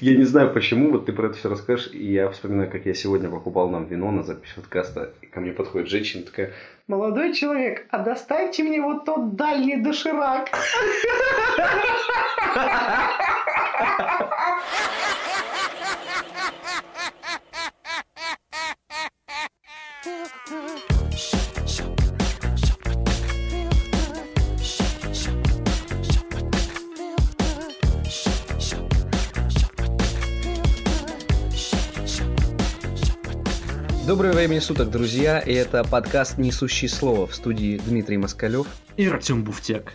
[0.00, 2.94] Я не знаю почему, вот ты про это все расскажешь, и я вспоминаю, как я
[2.94, 6.52] сегодня покупал нам вино на запись подкаста, и ко мне подходит женщина такая,
[6.88, 10.48] молодой человек, а достаньте мне вот тот дальний доширак.
[34.06, 38.66] Доброе время суток, друзья, и это подкаст «Несущий слово» в студии Дмитрий Москалев
[38.98, 39.94] и Артем Буфтяк.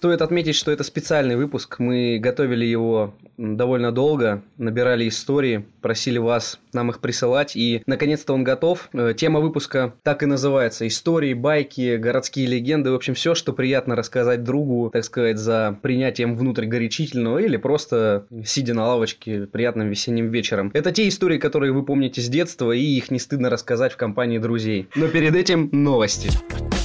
[0.00, 1.78] Стоит отметить, что это специальный выпуск.
[1.78, 8.42] Мы готовили его довольно долго, набирали истории, просили вас нам их присылать, и наконец-то он
[8.42, 8.88] готов.
[8.94, 10.86] Э, тема выпуска так и называется.
[10.86, 16.34] Истории, байки, городские легенды, в общем, все, что приятно рассказать другу, так сказать, за принятием
[16.34, 20.70] внутрь горячительного или просто сидя на лавочке приятным весенним вечером.
[20.72, 24.38] Это те истории, которые вы помните с детства, и их не стыдно рассказать в компании
[24.38, 24.88] друзей.
[24.94, 26.30] Но перед этим новости.
[26.30, 26.79] Суд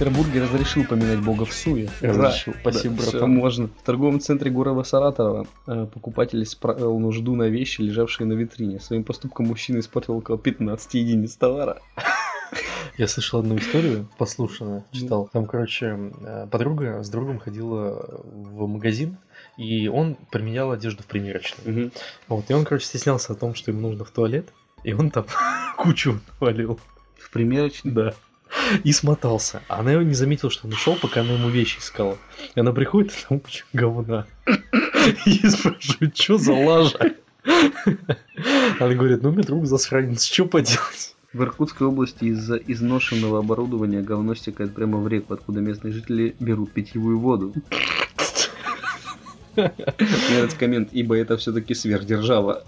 [0.00, 1.90] в Петербурге разрешил поминать бога в суе.
[2.00, 2.54] Разрешил.
[2.62, 3.30] Спасибо, да, братан.
[3.34, 3.66] Можно.
[3.66, 8.80] В торговом центре города Саратова э, покупатель исправил нужду на вещи, лежавшие на витрине.
[8.80, 11.82] Своим поступком мужчина испортил около 15 единиц товара.
[12.96, 15.28] Я слышал одну историю, послушанную, читал.
[15.34, 19.18] Там, короче, э, подруга с другом ходила в магазин,
[19.58, 21.90] и он применял одежду в примерочную.
[22.26, 24.48] Вот, и он, короче, стеснялся о том, что ему нужно в туалет,
[24.82, 25.26] и он там
[25.76, 26.80] кучу валил.
[27.18, 27.92] В примерочной?
[27.92, 28.14] Да.
[28.84, 29.62] И смотался.
[29.68, 32.18] А она его не заметила, что он ушел, пока она ему вещи искала.
[32.54, 34.26] И она приходит, и там куча говна.
[35.26, 36.98] И спрашивает, что за лажа?
[37.44, 41.16] Она говорит, ну, мне друг засранец, что поделать?
[41.32, 46.72] В Иркутской области из-за изношенного оборудования говно стекает прямо в реку, откуда местные жители берут
[46.72, 47.54] питьевую воду.
[49.56, 49.72] Мне
[50.30, 52.64] нравится коммент, ибо это все-таки сверхдержава.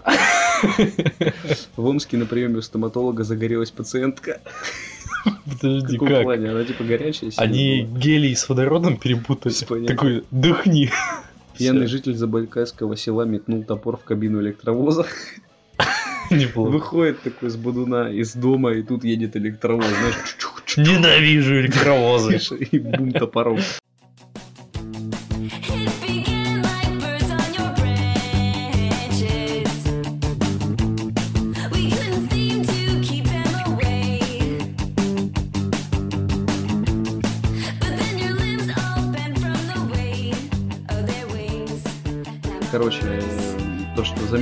[1.75, 4.39] В Омске на приеме у стоматолога загорелась пациентка.
[5.63, 6.23] Подожди, В как?
[6.23, 6.49] плане?
[6.51, 7.31] Она типа горячая?
[7.31, 7.99] сильно Они была?
[7.99, 9.53] гелий с водородом перепутали.
[9.87, 10.89] Такой, дыхни.
[11.57, 15.05] Пьяный житель Забайкальского села метнул топор в кабину электровоза.
[16.29, 16.69] Неплохо.
[16.69, 20.37] Выходит такой с будуна из дома, и тут едет электровоз, знаешь,
[20.77, 22.39] Ненавижу электровозы.
[22.71, 23.59] и бум топором.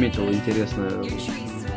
[0.02, 0.90] Заметил, интересно,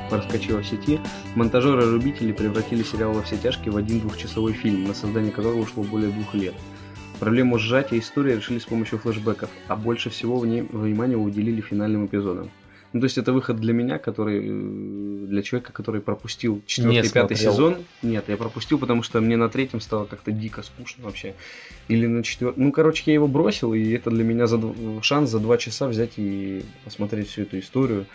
[0.08, 0.98] проскочило в сети.
[1.34, 6.10] Монтажеры-любители превратили сериал во все тяжкие в один двухчасовой фильм, на создание которого ушло более
[6.10, 6.54] двух лет.
[7.20, 12.48] Проблему сжатия истории решили с помощью флешбеков, а больше всего внимания уделили финальным эпизодам.
[12.94, 17.37] Ну, то есть это выход для меня, который э, для человека, который пропустил четвертый, пятый
[17.37, 17.78] сезон.
[18.03, 21.34] Нет, я пропустил, потому что мне на третьем стало как-то дико скучно вообще.
[21.88, 22.62] Или на четвертом.
[22.62, 24.60] Ну, короче, я его бросил, и это для меня за
[25.03, 28.06] шанс за два часа взять и посмотреть всю эту историю.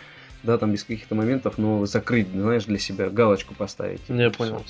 [0.42, 4.00] Да, там без каких-то моментов, но закрыть, знаешь, для себя, галочку поставить.
[4.08, 4.64] Я И понял.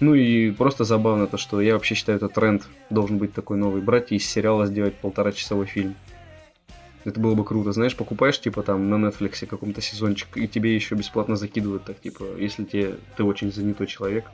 [0.00, 3.80] Ну и просто забавно то, что я вообще считаю, это тренд должен быть такой новый.
[3.80, 5.94] Брать и из сериала сделать полтора часовой фильм.
[7.06, 7.70] Это было бы круто.
[7.70, 12.36] Знаешь, покупаешь, типа, там, на Netflix каком-то сезончик, и тебе еще бесплатно закидывают, так, типа,
[12.36, 14.32] если тебе, ты очень занятой человек.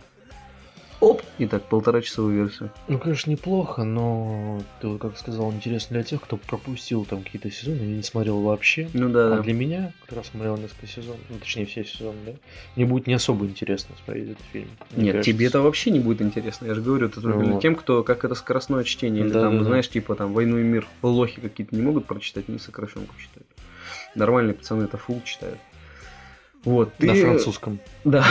[1.42, 2.70] И так, полтора часовую версию.
[2.86, 7.78] Ну, конечно, неплохо, но ты как сказал, интересно для тех, кто пропустил там какие-то сезоны
[7.78, 8.88] или не смотрел вообще.
[8.92, 9.42] Ну да, А да.
[9.42, 12.32] для меня, который смотрел несколько сезонов, ну, точнее, все сезоны, да,
[12.76, 14.68] мне будет не особо интересно смотреть этот фильм.
[14.96, 15.32] Нет, кажется.
[15.32, 16.66] тебе это вообще не будет интересно.
[16.66, 17.60] Я же говорю, это только для Вот.
[17.62, 19.24] тем, кто как это скоростное чтение.
[19.24, 19.64] Или Да, там, да, да.
[19.64, 20.86] знаешь, типа там войну и мир.
[21.02, 23.48] Лохи какие-то не могут прочитать, не сокращенку читают.
[24.14, 25.58] Нормальные пацаны это фул читают.
[26.64, 27.06] Вот, ты...
[27.06, 27.80] На французском.
[28.04, 28.24] Да.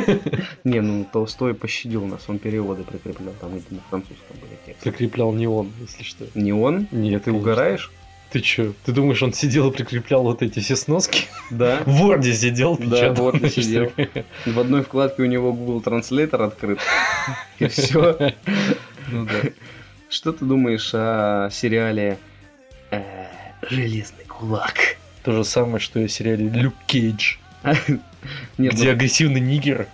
[0.64, 4.90] Не, ну Толстой пощадил нас, он переводы прикреплял, там эти на французском были тексты.
[4.90, 6.26] Прикреплял не он, если что.
[6.34, 6.88] Не он?
[6.90, 7.90] Нет, Ты угораешь?
[8.30, 8.72] Ты чё?
[8.84, 11.24] Ты думаешь, он сидел и прикреплял вот эти все сноски?
[11.50, 11.82] Да.
[11.84, 13.32] В Word сидел, Да, печатал.
[13.32, 13.92] в Word сидел.
[14.46, 16.78] В одной вкладке у него Google Translator открыт.
[17.58, 18.34] И все.
[19.10, 19.50] Ну да.
[20.08, 22.18] Что ты думаешь о сериале
[22.90, 23.02] э,
[23.68, 24.96] Железный кулак?
[25.24, 29.86] То же самое, что и в сериале Люк Кейдж, Нет, где ну, агрессивный нигер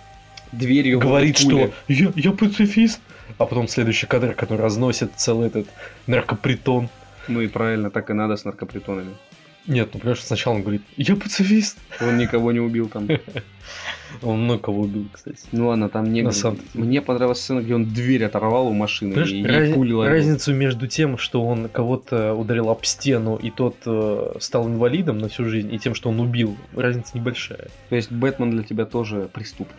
[0.51, 2.99] дверью говорит, что я, я пацифист,
[3.37, 5.67] а потом следующий кадр, который разносит целый этот
[6.07, 6.89] наркопритон.
[7.27, 9.15] Ну и правильно, так и надо с наркопритонами.
[9.67, 11.77] Нет, ну понимаешь, сначала он говорит, я пацифист.
[11.99, 13.07] Он никого не убил там.
[14.21, 15.37] Он много кого убил, кстати.
[15.51, 16.69] Ну ладно, там не На самом деле.
[16.85, 20.13] Мне понравилась сцена, где он дверь оторвал у машины Понимаешь, и раз- ей пули ловил.
[20.13, 25.27] разницу между тем, что он кого-то ударил об стену, и тот э, стал инвалидом на
[25.27, 27.67] всю жизнь, и тем, что он убил, разница небольшая.
[27.89, 29.75] То есть Бэтмен для тебя тоже преступник.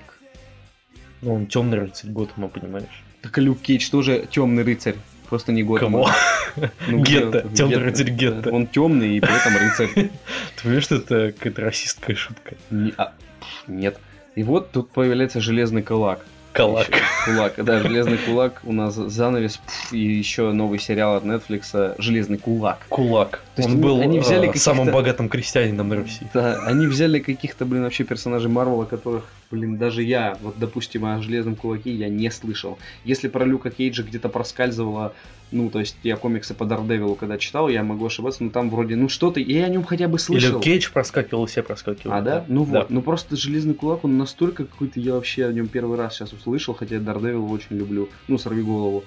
[1.23, 3.02] Ну, он темный рыцарь Готэма, понимаешь?
[3.23, 4.96] Так и Люк Кейдж тоже темный рыцарь.
[5.29, 6.05] Просто не Готэма.
[6.05, 6.71] Кого?
[6.87, 7.81] Ну, Гетто, Гетто.
[7.81, 8.51] рыцарь Гетто.
[8.51, 9.89] Он темный и при этом рыцарь.
[9.95, 12.55] Ты понимаешь, что это какая-то расистская шутка?
[12.71, 13.99] Не- а, пф, Нет.
[14.35, 16.25] И вот тут появляется железный кулак.
[16.53, 16.89] Калак.
[17.27, 18.63] Кулак, да, железный кулак.
[18.65, 22.87] У нас занавес пф, и еще новый сериал от Netflix Железный кулак.
[22.89, 23.43] Кулак.
[23.55, 26.27] То есть он был они взяли э, самым богатым крестьянином на Руси.
[26.33, 31.21] Да, они взяли каких-то, блин, вообще персонажей Марвела, которых, блин, даже я, вот, допустим, о
[31.21, 32.79] Железном Кулаке я не слышал.
[33.05, 35.15] Если про Люка Кейджа где-то проскальзывало,
[35.50, 38.97] ну, то есть я комиксы по Дардевилу когда читал, я могу ошибаться, но там вроде,
[38.97, 40.61] ну, что-то, я о нем хотя бы слышал.
[40.61, 42.19] Кейдж проскакивал, и все проскакивали.
[42.19, 42.45] А, да?
[42.49, 42.81] Ну Да.
[42.81, 46.33] вот, ну просто Железный Кулак, он настолько какой-то, я вообще о нем первый раз сейчас
[46.33, 49.05] услышал, хотя я Дардевил очень люблю, ну, сорви голову.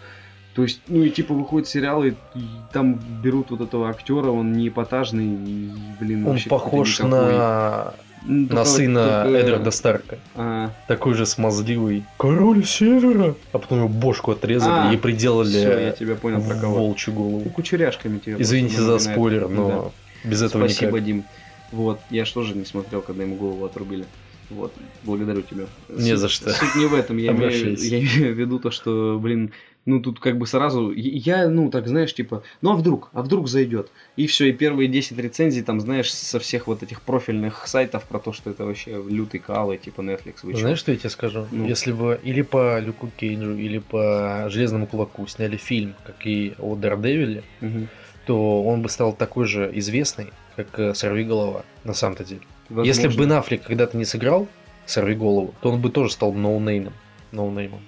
[0.55, 4.51] То есть, ну и типа выходит сериал, и, и там берут вот этого актера, он
[4.51, 10.17] не эпатажный, и, блин, Он вообще похож на, На сына только- Эдварда Старка.
[10.35, 12.03] А, Такой же смазливый.
[12.17, 13.35] Король Севера.
[13.51, 16.75] А потом его бошку отрезали А, и приделали всё, я тебя понял про кого.
[16.75, 17.41] волчью голову.
[17.43, 18.35] Ну, кучеряшками тебе.
[18.39, 19.53] Извините за спойлер, Да.
[19.53, 21.05] но без этого Спасибо, никак.
[21.05, 21.23] Дим.
[21.71, 24.05] Вот, я ж тоже не смотрел, когда ему голову отрубили.
[24.49, 24.73] Вот,
[25.03, 25.63] благодарю тебя.
[25.89, 26.49] Не Суть- за что.
[26.51, 27.17] Суть не в этом.
[27.17, 29.51] Я имею, я имею в виду то, что, блин,
[29.85, 33.47] ну тут как бы сразу, я, ну так знаешь, типа, ну а вдруг, а вдруг
[33.47, 33.91] зайдет.
[34.15, 38.19] И все, и первые 10 рецензий, там, знаешь, со всех вот этих профильных сайтов про
[38.19, 40.35] то, что это вообще лютый кал, и типа Netflix.
[40.43, 40.55] Вы?
[40.55, 41.47] Знаешь, что я тебе скажу?
[41.51, 41.65] Ну.
[41.65, 46.75] Если бы или по Люку Кейджу, или по Железному Кулаку сняли фильм, как и о
[46.75, 47.87] Дардевиле, Мгм.
[48.25, 52.41] то он бы стал такой же известный, как э, Сорви Голова, на самом-то деле.
[52.69, 52.87] Возможно.
[52.87, 54.47] Если бы Бен Аффлек когда-то не сыграл
[54.85, 56.93] Сорви Голову, то он бы тоже стал ноунеймом.
[57.31, 57.79] Ноунеймом.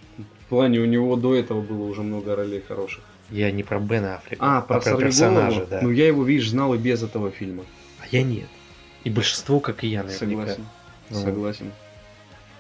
[0.53, 3.03] Плане у него до этого было уже много ролей хороших.
[3.31, 5.67] Я не про Бена Аффлека, А, про, Сорви персонажа, Голову?
[5.71, 5.79] да.
[5.81, 7.63] Ну я его, видишь, знал и без этого фильма.
[7.99, 8.47] А я нет.
[9.03, 10.25] И большинство, как и я, наверняка.
[10.27, 10.65] Согласен.
[11.09, 11.71] Ну, Согласен.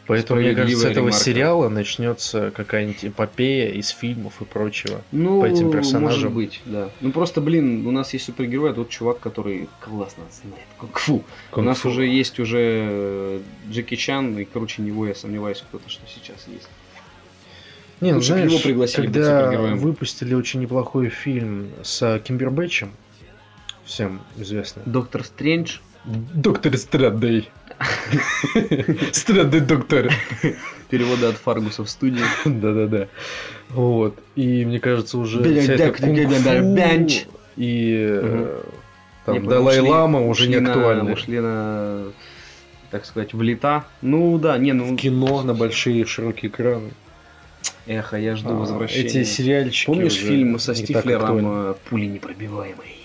[0.05, 1.23] Поэтому, мне кажется, с этого ремарка.
[1.23, 5.01] сериала начнется какая-нибудь эпопея из фильмов и прочего.
[5.13, 6.33] Ну, по этим может персонажам.
[6.33, 6.89] быть, да.
[6.99, 11.23] Ну просто, блин, у нас есть супергерой, а тут чувак, который классно знает кунг-фу.
[11.53, 11.89] У нас Кунг-фу.
[11.89, 13.41] уже есть уже
[13.71, 16.67] Джеки Чан, и, короче, него я сомневаюсь, кто-то что сейчас есть.
[18.03, 22.91] Не, ну, Лучше бы знаешь, его пригласили когда выпустили очень неплохой фильм с Кимбербэтчем,
[23.85, 24.83] всем известный.
[24.85, 25.77] Доктор Стрэндж.
[26.03, 27.49] Доктор Страдей.
[29.13, 30.11] Страдей доктор.
[30.89, 32.25] Перевода от Фаргуса в студию.
[32.45, 33.07] Да-да-да.
[33.69, 34.19] Вот.
[34.35, 35.39] И мне кажется, уже
[36.61, 37.25] бенч.
[37.55, 38.63] и э,
[39.25, 41.13] там Далай-Лама уже не актуальны.
[41.13, 42.11] Ушли на,
[42.91, 43.85] так сказать, в лета.
[44.01, 46.91] Ну да, не, ну, В кино на большие широкие экраны.
[47.87, 49.05] Эх, а я жду А, возвращения.
[49.07, 51.39] Эти сериальчики Помнишь фильм со Стифлером
[51.71, 52.97] э, «Пули непробиваемой»?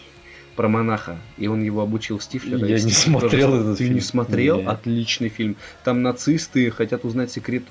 [0.56, 1.16] Про монаха.
[1.36, 2.66] И он его обучил Стифлера.
[2.66, 3.94] Я не смотрел тоже- этот Ты фильм.
[3.94, 4.58] не смотрел?
[4.58, 4.64] Не.
[4.66, 5.56] Отличный фильм.
[5.84, 7.64] Там нацисты хотят узнать секрет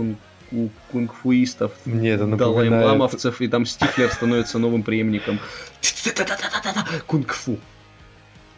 [0.50, 1.74] ку- кунг-фуистов.
[1.86, 5.40] Далай-ламовцев, и там Стифлер становится новым преемником.
[7.08, 7.58] Кунг-фу.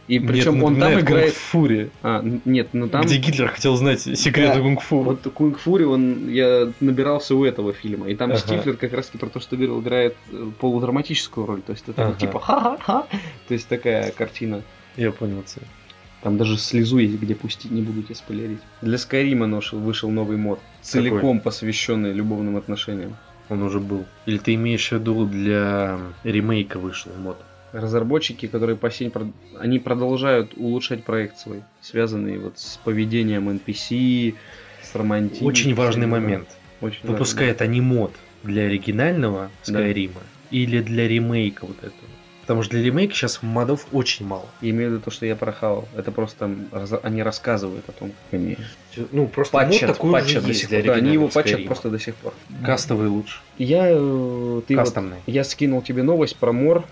[0.10, 1.34] И причем это он там играет...
[1.34, 3.06] Kung Fury, А, нет, ну там...
[3.06, 4.62] где Гитлер хотел знать секреты Да.
[4.62, 5.02] кунг-фу.
[5.04, 8.40] Вот Kung Fury, он, я набирался у этого фильма, и там Ага.
[8.40, 12.16] Стифлер как раз про то, что говорил, играет э, полудраматическую роль, то есть это Ага.
[12.20, 13.06] типа ха-ха-ха,
[13.48, 14.64] то есть такая картина.
[14.98, 15.68] Я понял тебя.
[16.24, 18.62] Там даже слезу есть, где пустить, не буду тебе спойлерить.
[18.82, 23.16] Для Скайрима вышел новый мод, целиком посвященный любовным отношениям.
[23.50, 24.06] Он уже был.
[24.26, 27.38] Или ты имеешь в виду для ремейка вышел мод?
[27.72, 29.12] Разработчики, которые по сей
[29.60, 34.36] они продолжают улучшать проект свой, связанный вот с поведением NPC,
[34.82, 35.48] с романтикой.
[35.48, 36.48] Очень важный момент.
[36.82, 39.74] Очень Выпускает они мод для оригинального Да.
[39.74, 41.94] Скайрима или для ремейка вот этого.
[42.42, 44.48] Потому что для ремейка сейчас модов очень мало.
[44.62, 45.88] Я имею в виду то, что я прохавал.
[45.96, 48.58] Это просто раз- они рассказывают о том, как они
[49.12, 50.84] Ну, просто патчат, мод такой патчат до сих пор.
[50.84, 52.34] Да, они его патчат просто до сих пор.
[52.66, 53.40] Кастовый лучше.
[53.60, 55.18] Я, э, ты вот- Кастомный.
[55.28, 56.86] я скинул тебе новость про Мор,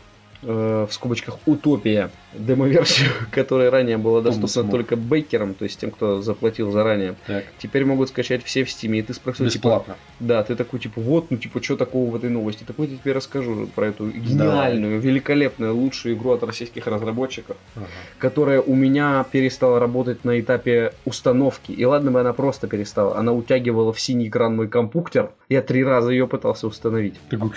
[0.53, 4.71] в скобочках Утопия, демо-версию, которая ранее была доступна Мор.
[4.71, 7.15] только бэкерам, то есть тем, кто заплатил заранее.
[7.25, 7.45] Так.
[7.57, 9.95] Теперь могут скачать все в стиме, и ты спросил, типа, Бесплатно.
[10.19, 12.63] да, ты такой, типа, вот, ну, типа, что такого в этой новости?
[12.63, 17.57] Так вот я тебе расскажу про эту гениальную, великолепную, лучшую игру от российских разработчиков.
[17.75, 17.85] Ага.
[18.19, 21.71] которая у меня перестала работать на этапе установки.
[21.71, 23.17] И ладно бы она просто перестала.
[23.17, 25.31] Она утягивала в синий экран мой компьютер.
[25.49, 27.15] Я три раза ее пытался установить.
[27.29, 27.51] Такой,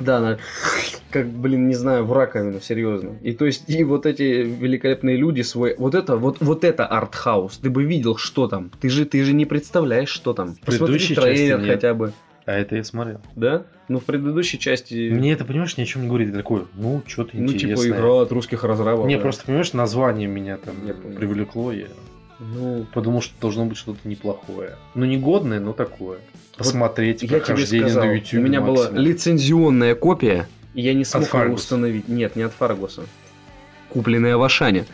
[0.00, 0.38] Да, она
[1.10, 3.16] как, блин, не знаю, в раковину, серьезно.
[3.22, 7.58] И то есть, и вот эти великолепные люди свой, вот это, вот, вот это артхаус,
[7.58, 8.70] ты бы видел, что там.
[8.80, 10.56] Ты же, ты же не представляешь, что там.
[10.64, 12.12] Посмотри предыдущей трейлер хотя бы.
[12.46, 13.20] А это я смотрел.
[13.36, 13.64] Да?
[13.88, 15.08] Ну, в предыдущей части...
[15.08, 16.28] Мне это, понимаешь, ни о чем не говорит.
[16.28, 17.86] Я такой, ну, что-то ну, интересное.
[17.86, 19.06] типа, игра от русских разрабов.
[19.06, 19.22] Не, да.
[19.22, 21.72] просто, понимаешь, название меня там Я привлекло.
[21.72, 21.86] Я
[22.52, 24.76] Ну, подумал, что должно быть что-то неплохое.
[24.94, 26.18] Ну, не годное, но такое.
[26.56, 28.40] Посмотреть я тебе прохождение сказал, на у YouTube.
[28.40, 29.02] меня была максимум.
[29.02, 32.08] лицензионная копия, и я не смог ее установить.
[32.08, 33.04] Нет, не от Фаргуса.
[33.88, 34.84] Купленная в Ашане.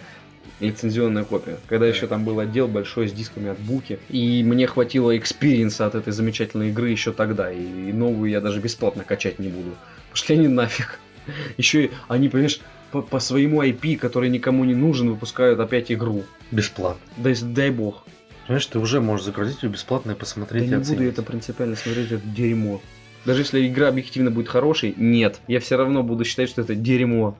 [0.61, 1.57] Лицензионная копия.
[1.69, 3.99] Когда еще там был отдел большой с дисками от Буки.
[4.11, 7.51] И мне хватило experience а от этой замечательной игры еще тогда.
[7.51, 9.71] И, и новую я даже бесплатно качать не буду.
[10.11, 10.99] Пошли они нафиг.
[11.57, 12.61] Еще и они, понимаешь,
[12.93, 16.25] по, по своему IP, который никому не нужен, выпускают опять игру.
[16.51, 17.01] Бесплатно.
[17.17, 18.05] Дай, дай бог.
[18.47, 21.13] Понимаешь, ты уже можешь загрузить ее бесплатно и посмотреть Да и не буду оценить.
[21.13, 22.81] это принципиально смотреть, это дерьмо.
[23.25, 25.41] Даже если игра объективно будет хорошей, нет.
[25.47, 27.37] Я все равно буду считать, что это дерьмо.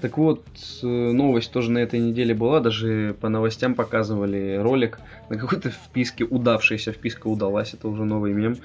[0.00, 0.44] Так вот,
[0.82, 4.98] э, новость тоже на этой неделе была, даже по новостям показывали ролик
[5.30, 8.58] на какой-то вписке, удавшаяся вписка удалась, это уже новый мем.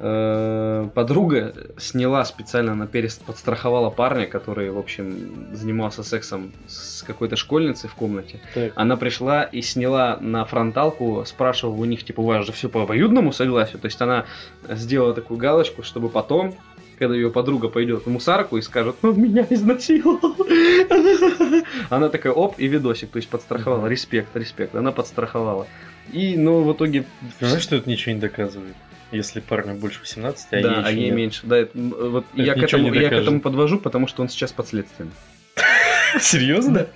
[0.00, 2.88] Э, Подруга сняла специально, она
[3.26, 8.40] подстраховала парня, который, в общем, занимался сексом с какой-то школьницей в комнате.
[8.54, 8.72] Так.
[8.76, 12.82] Она пришла и сняла на фронталку, спрашивала у них, типа, у вас же все по
[12.82, 13.80] обоюдному согласию.
[13.80, 14.26] То есть она
[14.68, 16.54] сделала такую галочку, чтобы потом,
[16.98, 20.36] когда ее подруга пойдет в мусарку и скажет, он меня изнасиловал.
[21.90, 23.86] Она такая, оп, и видосик, то есть подстраховала.
[23.86, 24.74] Респект, респект.
[24.74, 25.66] Она подстраховала.
[26.12, 27.04] И, ну, в итоге...
[27.40, 28.74] Знаешь, что это ничего не доказывает?
[29.10, 31.14] Если парню больше 18, а да, ей а ей нет.
[31.14, 31.40] меньше.
[31.44, 34.52] Да, это, вот Это я, к этому, я к этому подвожу, потому что он сейчас
[34.52, 35.10] под следствием.
[36.20, 36.86] Серьезно?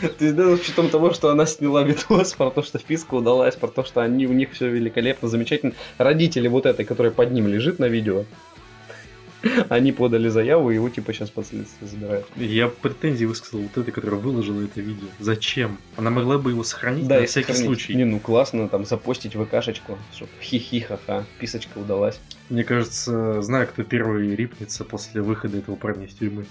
[0.00, 3.56] То есть, да, с учетом того, что она сняла видос про то, что вписка удалась,
[3.56, 5.72] про то, что они, у них все великолепно, замечательно.
[5.98, 8.24] Родители вот этой, которая под ним лежит на видео,
[9.68, 12.26] они подали заяву, и его типа сейчас под следствие забирают.
[12.36, 15.06] Я претензии высказал вот этой, которая выложила это видео.
[15.18, 15.78] Зачем?
[15.96, 17.66] Она могла бы его сохранить Да, на всякий сохранить.
[17.66, 17.94] случай.
[17.94, 22.20] Не, ну классно, там, запостить ВКшечку, чтобы хи-хи-ха-ха, писочка удалась.
[22.50, 26.44] Мне кажется, знаю, кто первый рипнется после выхода этого парня из тюрьмы.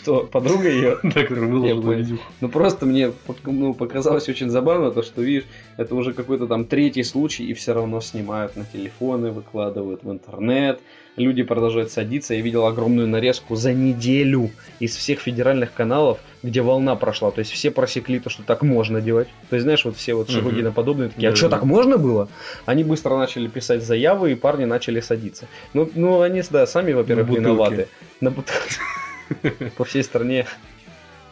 [0.00, 0.98] Кто, подруга ее?
[1.02, 1.98] Да, который выложил понял.
[1.98, 2.22] видюху.
[2.40, 3.12] Ну просто мне
[3.44, 5.44] ну, показалось очень забавно то, что видишь,
[5.76, 10.80] это уже какой-то там третий случай, и все равно снимают на телефоны, выкладывают в интернет.
[11.16, 12.34] Люди продолжают садиться.
[12.34, 17.30] Я видел огромную нарезку за неделю из всех федеральных каналов, где волна прошла.
[17.30, 19.28] То есть все просекли то, что так можно делать.
[19.48, 20.40] То есть, знаешь, вот все вот Мгм.
[20.40, 21.56] Шелудиноподобные такие, а Да, что, да.
[21.56, 22.28] так можно было?
[22.66, 25.46] Они быстро начали писать заявы, и парни начали садиться.
[25.72, 27.88] Ну, ну они, да, сами, во-первых, виноваты.
[28.20, 29.70] На бутылке.
[29.76, 30.46] По всей стране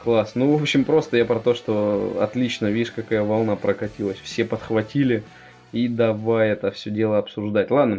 [0.03, 0.33] Класс.
[0.35, 4.19] Ну, в общем, просто я про то, что отлично, видишь, какая волна прокатилась.
[4.23, 5.23] Все подхватили.
[5.73, 7.71] И давай это все дело обсуждать.
[7.71, 7.99] Ладно.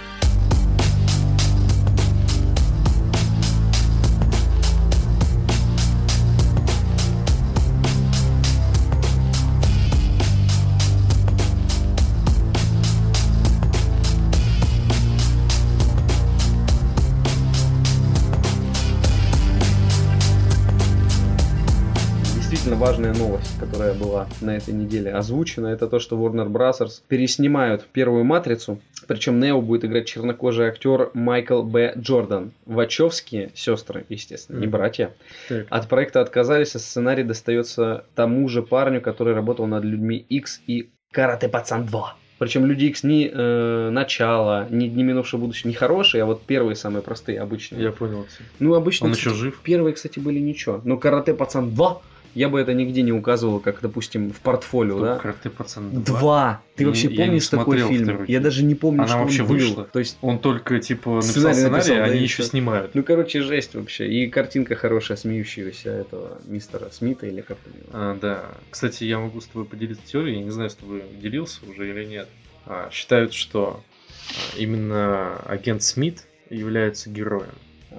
[22.85, 27.01] Важная новость, которая была на этой неделе озвучена, это то, что Warner Bros.
[27.07, 28.79] переснимают первую матрицу.
[29.07, 31.95] Причем Нео будет играть чернокожий актер Майкл Б.
[31.97, 32.51] Джордан.
[32.67, 35.15] Вачовские сестры, естественно, не братья.
[35.49, 35.65] Так.
[35.71, 40.91] От проекта отказались, а сценарий достается тому же парню, который работал над Людьми X и
[41.11, 42.15] Карате Пацан 2.
[42.37, 46.75] Причем Люди X не э, начало, не Дни минувшего будущего, не хорошие, а вот первые
[46.75, 47.81] самые простые, обычные.
[47.81, 48.27] Я понял.
[48.59, 49.59] Ну, обычно, Он кстати, еще жив?
[49.63, 50.81] Первые, кстати, были ничего.
[50.83, 52.01] Но Карате Пацан 2,
[52.35, 55.15] я бы это нигде не указывал, как, допустим, в портфолио, да?
[55.17, 56.61] Карате пацан Два.
[56.75, 58.25] Ты Я- вообще я помнишь такой фильм?
[58.27, 59.55] Я даже не помню, Она что вообще он был.
[59.55, 59.83] вышла?
[59.85, 62.93] То есть, Он только, типа, написал Сценарий сценарий, написал, а да, они и еще снимают.
[62.93, 64.07] ну, короче, жесть вообще.
[64.07, 67.85] И картинка хорошая, смеющегося этого мистера Смита или как там его.
[67.93, 68.45] А, да.
[68.69, 70.37] Кстати, я могу с тобой поделиться теорией.
[70.39, 72.27] Я не знаю, с тобой делился уже или нет.
[72.65, 73.81] А, считают, что
[74.29, 77.49] а, именно агент Смит является героем,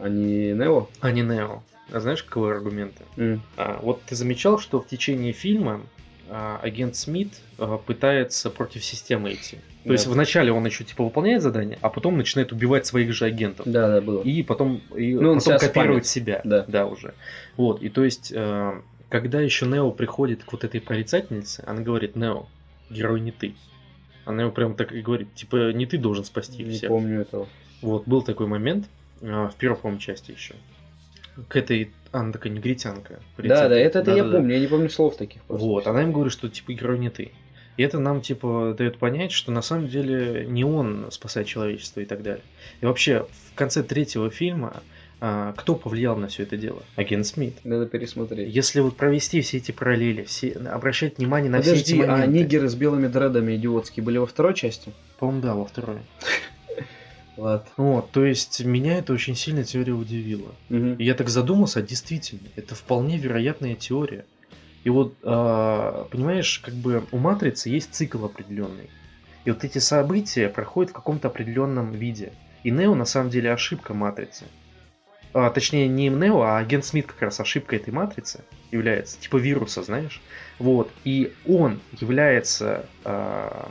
[0.03, 0.89] А не Нео?
[1.01, 1.63] а не Нео.
[1.93, 3.05] А знаешь, каковы аргументы?
[3.17, 3.43] М.
[3.57, 5.83] А, вот ты замечал, что в течение фильма
[6.29, 9.57] а, агент Смит а, пытается против системы идти.
[9.57, 9.93] То Да.
[9.93, 13.67] есть вначале он еще типа выполняет задание, а потом начинает убивать своих же агентов.
[13.71, 14.23] Да, да, было.
[14.23, 16.43] И потом, и Ну, он потом копирует спамит.
[16.45, 16.65] себя.
[16.67, 16.87] Да.
[16.87, 17.15] уже.
[17.57, 22.17] Вот, и то есть, э, когда еще Нео приходит к вот этой прорицательнице, она говорит,
[22.17, 22.47] Нео,
[22.91, 23.55] герой не ты.
[24.25, 26.89] Она ему прям так и говорит, типа, не ты должен спасти Не всех.
[26.89, 27.47] помню этого.
[27.81, 28.87] Вот, был такой момент,
[29.21, 30.57] э, в первой, по-моему, части еще.
[31.49, 33.21] К этой, она такая негритянка.
[33.39, 35.43] Да, да, это, это я помню, я не помню слов таких.
[35.43, 35.67] просто.
[35.67, 37.33] Вот, она им говорит, что типа герой не ты.
[37.77, 42.07] И это нам типа дает понять, что на самом деле не он спасает человечество и
[42.07, 42.43] так далее.
[42.81, 44.83] И вообще в конце третьего фильма
[45.19, 46.83] а, кто повлиял на все это дело?
[46.95, 47.57] Агент Смит.
[47.65, 48.55] Надо пересмотреть.
[48.55, 52.39] Если вот провести все эти параллели, все, обращать внимание на все Подожди, эти а моменты.
[52.39, 54.93] нигеры с белыми дредами идиотские были во второй части?
[55.19, 55.99] По-моему, да, во второй.
[57.37, 57.67] Ладно.
[57.77, 60.55] Вот, то есть меня это очень сильно теория удивила.
[60.69, 60.95] Мгм.
[60.95, 64.25] И я так задумался, а действительно, это вполне вероятная теория.
[64.85, 68.89] И вот, а, понимаешь, как бы у матрицы есть цикл определенный.
[69.45, 72.33] И вот эти события проходят в каком-то определенном виде.
[72.63, 74.45] И Нео на самом деле ошибка матрицы.
[75.33, 79.21] А, точнее, не Нео, а агент Смит как раз ошибка этой матрицы является.
[79.21, 80.23] Типа вируса, знаешь.
[80.59, 80.91] Вот.
[81.05, 83.71] И он является а,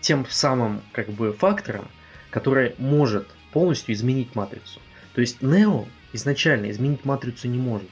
[0.00, 1.88] тем самым как бы фактором,
[2.38, 4.80] который может полностью изменить матрицу.
[5.14, 7.88] То есть Нео изначально изменить матрицу не может.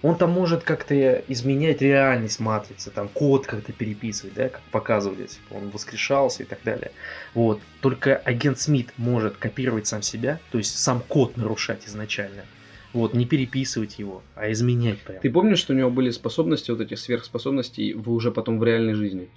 [0.00, 0.94] Он там может как-то
[1.28, 6.60] изменять реальность матрицы, там код как-то переписывать, да, как показывали, типа он воскрешался и так
[6.64, 6.92] далее.
[7.34, 7.60] Вот.
[7.82, 12.44] Только агент Смит может копировать сам себя, то есть сам код нарушать изначально.
[12.94, 15.20] Вот, не переписывать его, а изменять прям.
[15.20, 18.94] Ты помнишь, что у него были способности, вот эти сверхспособности, в, уже потом в реальной
[18.94, 19.28] жизни?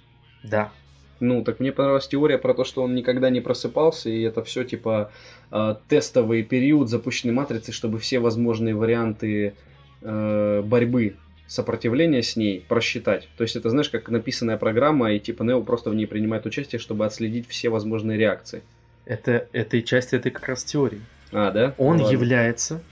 [0.44, 0.72] Да.
[1.20, 4.64] Ну, так мне понравилась теория про то, что он никогда не просыпался, и это все
[4.64, 5.10] типа
[5.50, 9.54] э, тестовый период запущенной матрицы, чтобы все возможные варианты
[10.02, 11.16] э, борьбы,
[11.48, 13.28] сопротивления с ней просчитать.
[13.36, 16.78] То есть это, знаешь, как написанная программа, и типа Нео просто в ней принимает участие,
[16.78, 18.62] чтобы отследить все возможные реакции.
[19.06, 21.00] Это, этой часть этой как раз теории.
[21.32, 21.74] А, да?
[21.78, 22.14] Он Ну ладно.
[22.16, 22.82] является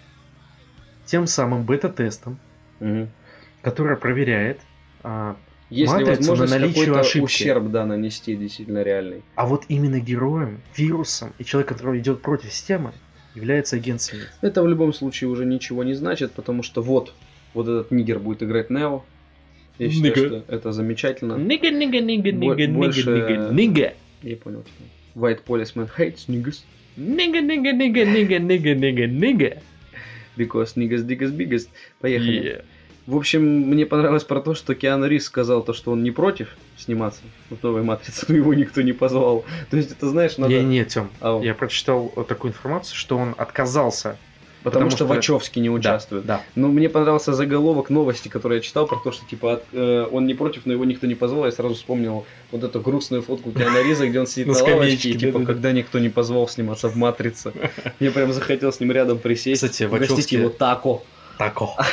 [1.04, 2.38] тем самым бета-тестом,
[2.80, 3.08] Мгм.
[3.62, 4.60] который проверяет.
[5.02, 5.36] а,
[5.70, 7.24] Есть ли матрицу возможность на наличие какой-то ошибки.
[7.24, 9.22] ущерб, да, нанести действительно реальный?
[9.34, 12.92] а вот именно героем, вирусом и человек, который идет против системы,
[13.34, 14.30] является агент Смит.
[14.42, 17.12] Это в любом случае уже ничего не значит, потому что вот,
[17.52, 19.04] вот этот нигер будет играть Нео.
[19.78, 20.26] Я считаю, Нигер.
[20.28, 21.34] что это замечательно.
[21.34, 23.94] Нига, нига, нига, нига, больше- нига, нига, нига.
[24.22, 24.86] Я понял тебя.
[25.28, 26.62] White policeman hates niggas
[26.96, 29.62] Нига, нига, нига, нига, нига, нига, нига.
[30.36, 31.68] because niggas biggest biggest.
[32.00, 32.42] Поехали.
[32.42, 32.64] Yeah.
[33.06, 36.56] В общем, мне понравилось про то, что Киану Рис сказал то, что он не против
[36.76, 37.20] сниматься
[37.50, 39.44] в новой матрице, но его никто не позвал.
[39.70, 40.52] То есть это, знаешь, надо...
[40.52, 41.40] Не, не, Тём, Ау.
[41.42, 44.16] я прочитал такую информацию, что он отказался.
[44.64, 46.26] потому, потому что, что- Вачовски не участвует.
[46.26, 46.40] Да.
[46.56, 50.26] Ну, мне понравился заголовок новости, который я читал, про то, что, типа, от- э, он
[50.26, 51.44] не против, но его никто не позвал.
[51.44, 55.10] Я сразу вспомнил вот эту грустную фотку Киану Риза, где он сидит На на, лавочке,
[55.10, 57.52] и, типа, когда никто не позвал сниматься в «Матрице».
[58.00, 61.04] Мне прям захотел с ним рядом присесть, Кстати, угостить Вачовски- его тако.
[61.38, 61.76] Тако.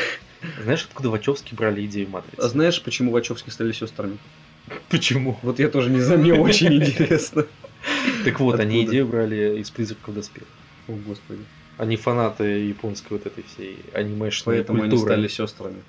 [0.62, 2.40] Знаешь, откуда Вачовски брали идею матрицы?
[2.40, 4.18] А знаешь, почему Вачовски стали сестрами?
[4.90, 5.38] Почему?
[5.42, 7.46] Вот я тоже не знаю, мне очень интересно.
[8.24, 10.44] Так вот, они идею брали из призраков доспех.
[10.88, 11.42] О, господи.
[11.78, 15.12] Они фанаты японской вот этой всей анимешной Поэтому они культуры.
[15.12, 15.84] стали сестрами.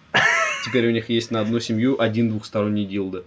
[0.65, 3.25] Теперь у них есть на одну семью один двухсторонний дилдо.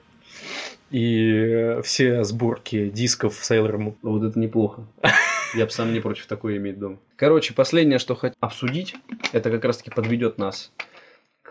[0.89, 3.95] И все сборки дисков Sailor Moon.
[4.01, 4.85] Ну, Вот это неплохо.
[5.53, 6.97] Я бы сам не против такое иметь дома.
[7.15, 8.95] Короче, последнее, что хотел обсудить,
[9.33, 10.71] это как раз-таки подведет нас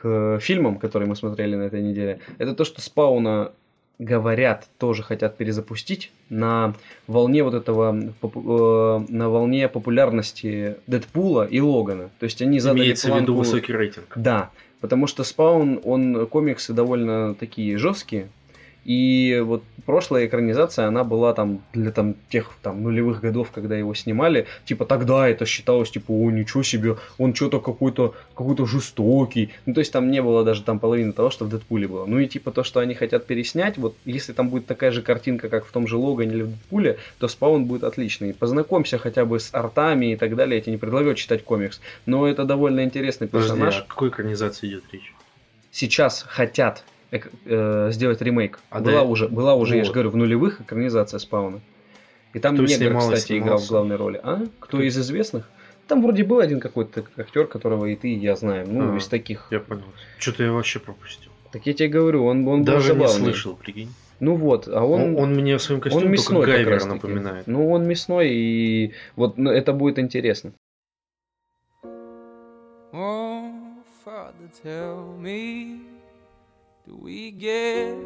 [0.01, 2.19] к фильмам, которые мы смотрели на этой неделе.
[2.39, 3.53] Это то, что Спауна
[3.99, 6.75] говорят, тоже хотят перезапустить на
[7.07, 12.11] волне вот этого, попу- э, на волне популярности Дэдпула и Логана.
[12.19, 14.13] То есть они задали Имеется в виду планку- высокий рейтинг.
[14.17, 14.51] Да,
[14.83, 18.29] потому что Спаун, он комиксы довольно такие жесткие.
[18.87, 23.95] И вот прошлая экранизация, она была там для там тех там нулевых годов, когда его
[23.95, 24.47] снимали.
[24.65, 29.51] Типа тогда это считалось, типа, о, ничего себе, он что-то какой-то какой-то жестокий.
[29.67, 32.07] Ну, то есть там не было даже там половины того, что в Дэдпуле было.
[32.07, 35.49] Ну и типа то, что они хотят переснять, вот если там будет такая же картинка,
[35.49, 38.35] как в том же Логане или в Дэдпуле, то Спаун будет отличный.
[38.35, 40.59] Познакомься хотя бы с артами и так далее.
[40.59, 41.81] Я тебе не предлагаю читать комикс.
[42.07, 45.13] Но это довольно интересный Подожди, персонаж о какой экранизации идет речь?
[45.77, 48.59] сейчас хотят э, сделать ремейк.
[48.71, 49.95] А была да- уже, была уже, я же вот.
[49.95, 51.61] говорю, в нулевых экранизация Спауна.
[52.33, 53.69] И там Кто негр, снимался, кстати, играл в снимался?
[53.69, 54.21] главной роли.
[54.23, 54.43] А?
[54.61, 55.49] Кто из известных?
[55.89, 58.67] Там вроде был один какой-то актер, которого и ты, и я знаем.
[58.75, 58.97] Ну, А.
[58.99, 59.47] из таких.
[59.51, 59.85] Я понял.
[60.19, 61.31] Что-то я вообще пропустил.
[61.53, 63.25] Так я тебе говорю, он, он был Даже не забавный.
[63.27, 63.89] слышал, прикинь.
[64.19, 65.01] Ну вот, а он...
[65.01, 67.47] Он, он мне в своем костюме он только мясной как Гайвера напоминает.
[67.47, 70.53] Ну, он мясной, и вот ну, это будет интересно.
[72.93, 73.53] Oh,
[74.05, 75.81] Father, tell me,
[76.87, 77.97] do we get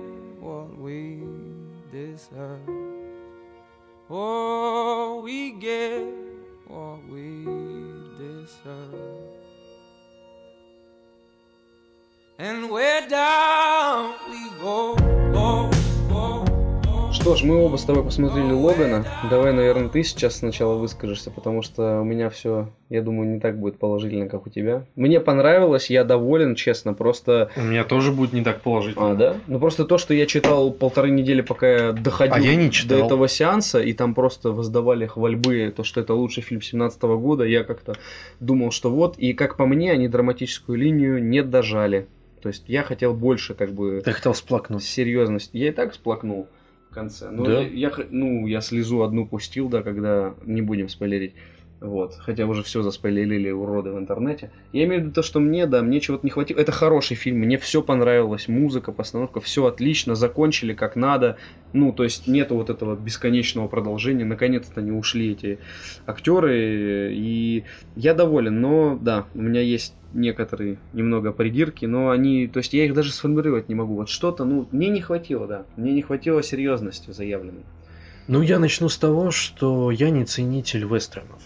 [0.41, 1.23] what we
[1.93, 2.61] deserve?
[4.09, 6.03] Oh, we get
[6.67, 7.45] what we
[8.17, 8.95] deserve.
[12.39, 15.20] And where down we go.
[17.21, 19.05] Что ж, мы оба с тобой посмотрели Логана.
[19.29, 23.59] Давай, наверное, ты сейчас сначала выскажешься, потому что у меня все, я думаю, не так
[23.59, 24.87] будет положительно, как у тебя.
[24.97, 27.51] Мне понравилось, я доволен, честно, просто...
[27.57, 29.11] У меня тоже будет не так положительно.
[29.11, 29.37] А, да?
[29.49, 32.73] Ну просто то, что я читал полторы недели, пока я доходил А я не до
[32.73, 32.99] читал.
[33.07, 37.65] этого сеанса, и там просто воздавали хвальбы, то, что это лучший фильм 17 года, я
[37.65, 37.97] как-то
[38.41, 42.07] думал, что вот, и как по мне, они драматическую линию не дожали.
[42.41, 44.83] То есть я хотел больше, как бы, Ты хотел сплакнуть.
[44.83, 45.51] серьезность.
[45.53, 46.60] Я и так всплакнул в
[46.91, 47.31] конце.
[47.31, 47.61] Но Да?
[47.61, 51.35] я, ну, я слезу одну пустил, да, когда не будем спойлерить.
[51.81, 52.15] Вот.
[52.19, 54.51] Хотя уже все заспойлерили уроды в интернете.
[54.73, 56.59] Я имею в виду то, что мне, да, мне чего-то не хватило.
[56.59, 58.49] Это хороший фильм, мне все понравилось.
[58.49, 61.39] Музыка, постановка, все отлично, закончили как надо.
[61.73, 64.27] Ну, то есть нету вот этого бесконечного продолжения.
[64.27, 65.59] Наконец-то не ушли эти
[66.07, 67.15] актеры.
[67.15, 67.65] И
[67.97, 72.85] я доволен, но да, у меня есть некоторые немного придирки, но они, то есть я
[72.85, 73.95] их даже сформулировать не могу.
[73.95, 75.65] Вот что-то, ну, мне не хватило, да.
[75.77, 77.65] Мне не хватило серьезности заявленной.
[78.29, 81.43] Ну, я начну с того, что я не ценитель вестернов.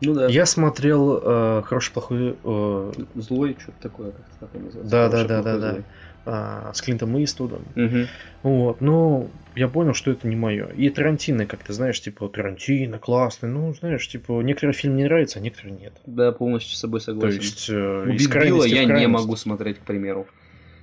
[0.00, 0.28] Ну да.
[0.28, 4.90] Я смотрел э, хороший плохой э, Злой, что-то такое, как это такое называется.
[4.90, 5.84] Да, Хороший, да, да, да, злой.
[6.24, 7.66] а, с Клинтом Иствудом.
[7.74, 8.06] Мгм.
[8.42, 10.68] Вот, но я понял, что это не мое.
[10.68, 15.38] И Тарантино, как ты знаешь, типа Тарантино классный, ну знаешь, типа некоторые фильмы не нравятся,
[15.38, 15.92] а некоторые нет.
[16.06, 17.40] Да, полностью с собой То согласен.
[17.40, 20.26] есть э, Убить Билла я не могу смотреть, к примеру.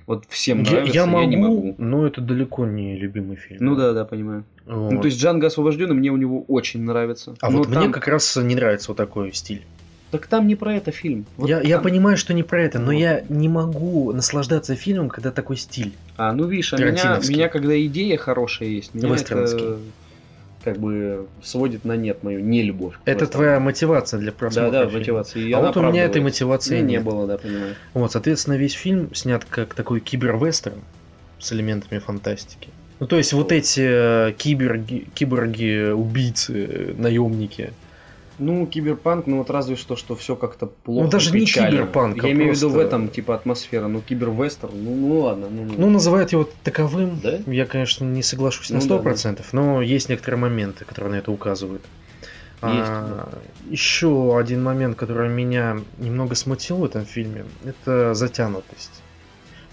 [0.08, 1.74] Вот всем Я, нравится, я я, могу, не могу.
[1.76, 3.58] но это далеко не любимый фильм.
[3.60, 4.42] Ну да, да, понимаю.
[4.64, 4.90] Вот.
[4.90, 7.34] Ну, то есть Джанго освобожденный мне у него очень нравится.
[7.42, 9.66] А Но вот мне там- как раз не нравится вот такой стиль.
[10.10, 11.26] Так там не про это фильм.
[11.36, 12.92] Вот я, я там- понимаю, что не про это, но Вот.
[12.92, 15.92] я не могу наслаждаться фильмом, когда такой стиль.
[16.16, 19.76] А, ну видишь, а меня, меня когда идея хорошая есть, меня это.
[20.64, 22.94] Как бы сводит на нет мою нелюбовь.
[23.04, 24.98] Это твоя мотивация для Да, просмотра да, фильма.
[24.98, 25.42] мотивация.
[25.42, 27.74] И А вот у меня этой мотивации Не, не было, да, понимаю.
[27.94, 30.80] Вот, соответственно, весь фильм снят как такой кибервестерн
[31.38, 32.68] с элементами фантастики.
[33.00, 37.72] Ну, то есть вот эти э, киберги, киборги, убийцы, наемники.
[38.38, 41.04] Ну, киберпанк, ну вот разве что, что все как-то плохо.
[41.04, 43.88] Ну, даже не киберпанк, а Я имею в виду в просто- этом, типа, атмосфера.
[43.88, 45.48] Ну, кибервестерн, ну, ну ладно.
[45.50, 47.20] Ну, Ну, называют его таковым.
[47.22, 47.40] Да?
[47.46, 51.32] Я, конечно, не соглашусь на Ну да, 100%, но есть некоторые моменты, которые на это
[51.32, 51.82] указывают.
[52.60, 53.28] А,
[53.70, 59.02] еще один момент, который меня немного смутил в этом фильме, это затянутость.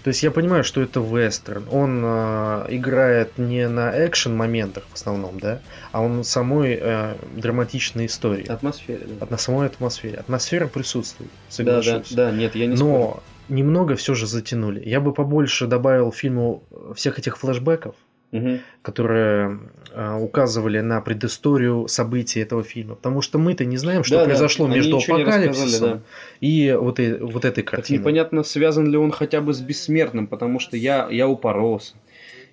[0.06, 1.64] То есть я понимаю, что это вестерн.
[1.68, 5.58] Он э, играет не на экшен моментах в основном, да,
[5.90, 8.46] а он на самой э, драматичной истории.
[8.46, 9.24] атмосфера, да.
[9.24, 10.18] От на самой атмосфере.
[10.18, 12.12] Атмосфера присутствует, Да, да, соглашусь.
[12.12, 12.88] да, нет, я не спорю.
[12.92, 14.80] Но немного все же затянули.
[14.88, 16.62] Я бы побольше добавил фильму
[16.94, 17.96] всех этих флешбеков,
[18.30, 18.60] Мгм.
[18.82, 19.58] которые
[19.96, 22.94] указывали на предысторию событий этого фильма.
[22.96, 26.00] Потому что мы-то не знаем, что Да, да, произошло они между апокалипсисом да.
[26.40, 28.00] и вот, э- вот этой Так картиной.
[28.00, 31.94] непонятно, связан ли он хотя бы с бессмертным, потому что я, я упоролся.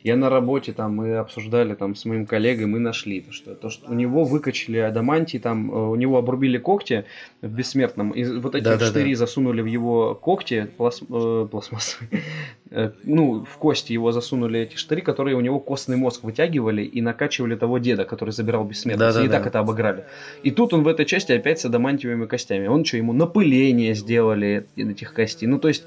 [0.04, 3.70] Я на работе там, мы обсуждали там с моим коллегой, мы нашли, то, что, то,
[3.70, 7.06] что у него выкачали адамантий, там, э, у него обрубили когти
[7.42, 8.86] в бессмертном, и вот эти Да-да-да.
[8.88, 12.22] штыри засунули в его когти, плас, э, пластмассовые,
[12.72, 17.02] э, ну, в кости его засунули эти штыри, которые у него костный мозг вытягивали и
[17.02, 19.38] накачивали того деда, который забирал бессмертность, и Да-да-да.
[19.38, 20.04] так это обыграли.
[20.44, 22.68] И тут он в этой части опять с адамантиевыми костями.
[22.68, 25.48] Он что, ему напыление сделали этих костей.
[25.48, 25.86] Ну, то есть,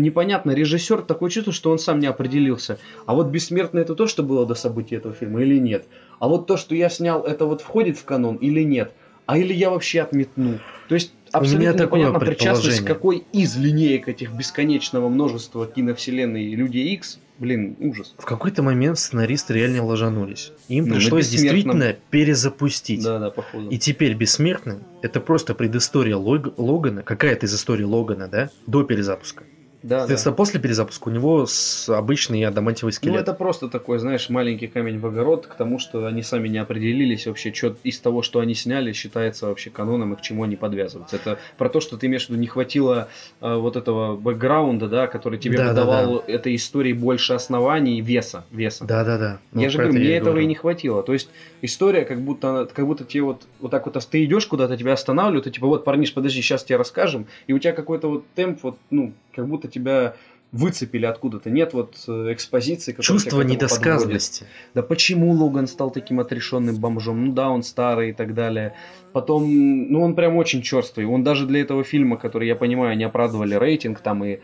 [0.00, 2.78] непонятно, режиссер такое чувство, что он сам не определился.
[3.06, 5.86] А вот бессмертный это то, что было до событий этого фильма или нет?
[6.18, 8.92] А вот то, что я снял, это вот входит в канон или нет?
[9.26, 10.58] А или я вообще отметну?
[10.88, 17.20] То есть абсолютно непонятно причастность какой из линеек этих бесконечного множества киновселенной Люди X.
[17.36, 18.14] Блин, ужас.
[18.18, 20.52] В какой-то момент сценаристы реально ложанулись.
[20.68, 23.02] Им Ну, пришлось действительно перезапустить.
[23.02, 23.70] Да, да, походу.
[23.70, 29.42] И теперь бессмертный это просто предыстория Лог- Логана, какая-то из истории Логана, да, до перезапуска.
[29.84, 29.98] Да, да.
[30.00, 33.20] Соответственно, после перезапуска у него с обычный адамантиевый Ну, скелет.
[33.20, 37.26] это просто такой, знаешь, маленький камень в огород к тому, что они сами не определились
[37.26, 41.16] вообще, что из того, что они сняли, считается вообще каноном и к чему они подвязываются.
[41.16, 43.08] Это про то, что ты имеешь в виду, не хватило
[43.42, 47.98] э, вот этого бэкграунда, да, который тебе Да, бы да, давал этой истории больше оснований
[47.98, 48.46] и веса.
[48.50, 48.86] веса.
[48.86, 49.38] Да-да-да.
[49.52, 50.44] Ну, я же говорю, это мне я этого говорю.
[50.44, 51.02] и не хватило.
[51.02, 51.28] То есть
[51.60, 55.46] история, как будто, как будто тебе вот, вот так вот, ты идешь куда-то, тебя останавливают,
[55.46, 58.78] и типа, вот, парниш, подожди, сейчас тебе расскажем, и у тебя какой-то вот темп, вот,
[58.90, 60.14] ну, как будто тебя
[60.52, 61.50] выцепили откуда-то.
[61.50, 63.62] Нет вот э, экспозиции, Чувство этому подводит.
[63.62, 64.46] недосказанности.
[64.72, 67.24] Да почему Логан стал таким отрешенным бомжом?
[67.26, 68.74] Ну да, он старый и так далее.
[69.12, 69.44] Потом,
[69.90, 71.06] ну он прям очень черствый.
[71.06, 74.38] Он даже для этого фильма, который, я понимаю, они оправдывали рейтинг там и...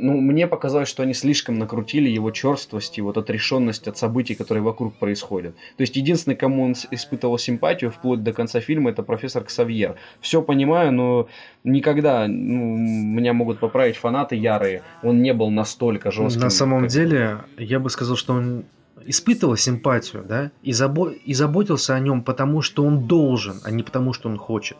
[0.00, 4.62] Ну, мне показалось, что они слишком накрутили его черствость и вот отрешенность от событий, которые
[4.62, 5.54] вокруг происходят.
[5.76, 9.96] То есть, единственный, кому он испытывал симпатию вплоть до конца фильма, это профессор Ксавьер.
[10.20, 11.28] Все понимаю, но
[11.64, 16.42] никогда, ну, меня могут поправить фанаты ярые, он не был настолько жестким.
[16.42, 18.64] На самом как- деле, я бы сказал, что он
[19.06, 23.82] испытывал симпатию, да, и, забо- и заботился о нем потому, что он должен, а не
[23.82, 24.76] потому, что он хочет.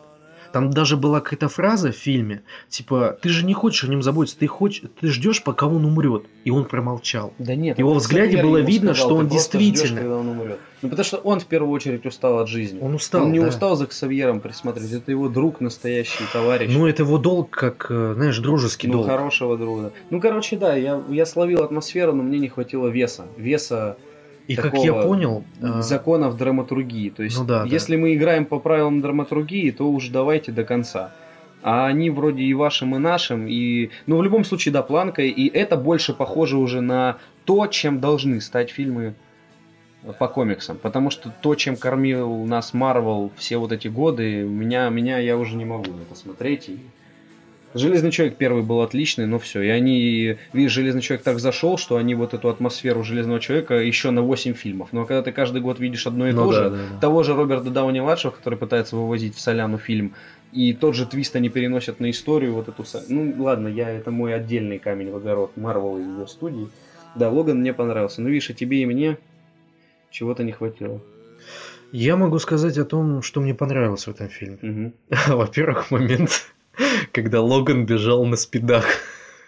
[0.51, 4.39] Там даже была какая-то фраза в фильме, типа, ты же не хочешь о нем заботиться,
[4.39, 6.23] ты, хочешь, ты ждешь, пока он умрет.
[6.43, 7.33] И он промолчал.
[7.37, 7.77] Да нет.
[7.77, 10.59] Его взгляде было видно, сказал, что «Ты он действительно- когда он умрет.
[10.81, 12.79] Ну потому что он в первую очередь устал от жизни.
[12.81, 13.49] Он устал, Он не да.
[13.49, 14.93] устал за Ксавьером присматривать.
[14.93, 16.71] Это его друг настоящий, товарищ.
[16.73, 19.07] Ну, это его долг, как, э, знаешь, дружеский Ну, долг.
[19.07, 19.91] хорошего друга.
[20.09, 23.25] Ну, короче, да, я, я словил атмосферу, но мне не хватило веса.
[23.35, 23.97] Веса
[24.49, 27.11] И как я понял, э, законов драматургии.
[27.11, 27.69] То есть, ну да, да.
[27.69, 31.11] если мы играем по правилам драматургии, то уж давайте до конца.
[31.61, 33.91] А они вроде и вашим, и нашим, и...
[34.07, 38.41] Ну, в любом случае, да, планка, и это больше похоже уже на то, чем должны
[38.41, 39.13] стать фильмы
[40.17, 40.77] по комиксам.
[40.77, 45.55] Потому что то, чем кормил нас Марвел все вот эти годы, меня, меня я уже
[45.57, 46.69] не могу это смотреть.
[46.69, 46.79] И...
[47.73, 49.61] Железный человек первый был отличный, но все.
[49.61, 54.09] И они, видишь, Железный человек так зашел, что они вот эту атмосферу Железного человека еще
[54.09, 54.89] на 8 фильмов.
[54.91, 56.99] Но когда ты каждый год видишь одно и Ну то да, же, да, да.
[56.99, 60.13] того же Роберта Дауни младшего, который пытается вывозить в соляну фильм,
[60.51, 62.83] и тот же твист они переносят на историю вот эту.
[63.07, 66.69] Ну ладно, я это мой отдельный камень в огород Марвел и ее студии.
[67.15, 68.21] Да, Логан мне понравился.
[68.21, 69.17] Но видишь, и тебе, и мне
[70.09, 71.01] чего-то не хватило.
[71.91, 74.57] Я могу сказать о том, что мне понравилось в этом фильме.
[74.61, 74.93] Мгм.
[75.27, 76.51] Во-первых, момент,
[77.11, 78.85] когда Логан бежал на спидах.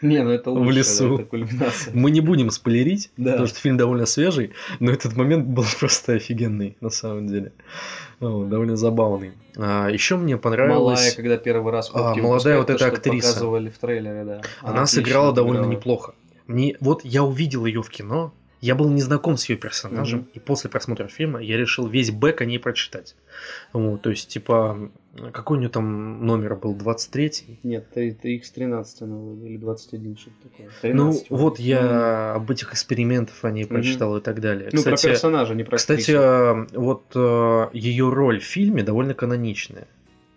[0.01, 1.27] Не, ну это В лучше, лесу.
[1.31, 1.69] да.
[1.93, 3.31] Мы не будем спойлерить, Да.
[3.31, 7.51] потому что фильм довольно свежий, но этот момент был просто офигенный, на самом деле.
[8.19, 9.31] Вот, довольно забавный.
[9.57, 10.99] А, еще мне понравилось...
[10.99, 13.27] Малая, когда первый раз А, молодая вот эта актриса.
[13.29, 14.41] показывали в трейлере, да.
[14.61, 15.77] Она отлично сыграла довольно отыграла.
[15.77, 16.13] неплохо.
[16.47, 20.29] Мне, вот я увидел ее в кино, я был не знаком с ее персонажем, Мгм.
[20.33, 23.15] и после просмотра фильма я решил весь бэк о ней прочитать.
[23.73, 24.91] Вот, то есть, типа,
[25.33, 27.59] какой у нее там номер был, 23-й?
[27.63, 30.67] Нет, это X13 она, или 21, что-то такое.
[30.93, 31.57] Ну, 13, вот по-моему.
[31.83, 34.69] я об этих экспериментах о ней прочитал и так далее.
[34.71, 36.79] Ну, про Кстати, персонажа, не про кстати, актрису.
[36.79, 39.87] вот э, ее роль в фильме довольно каноничная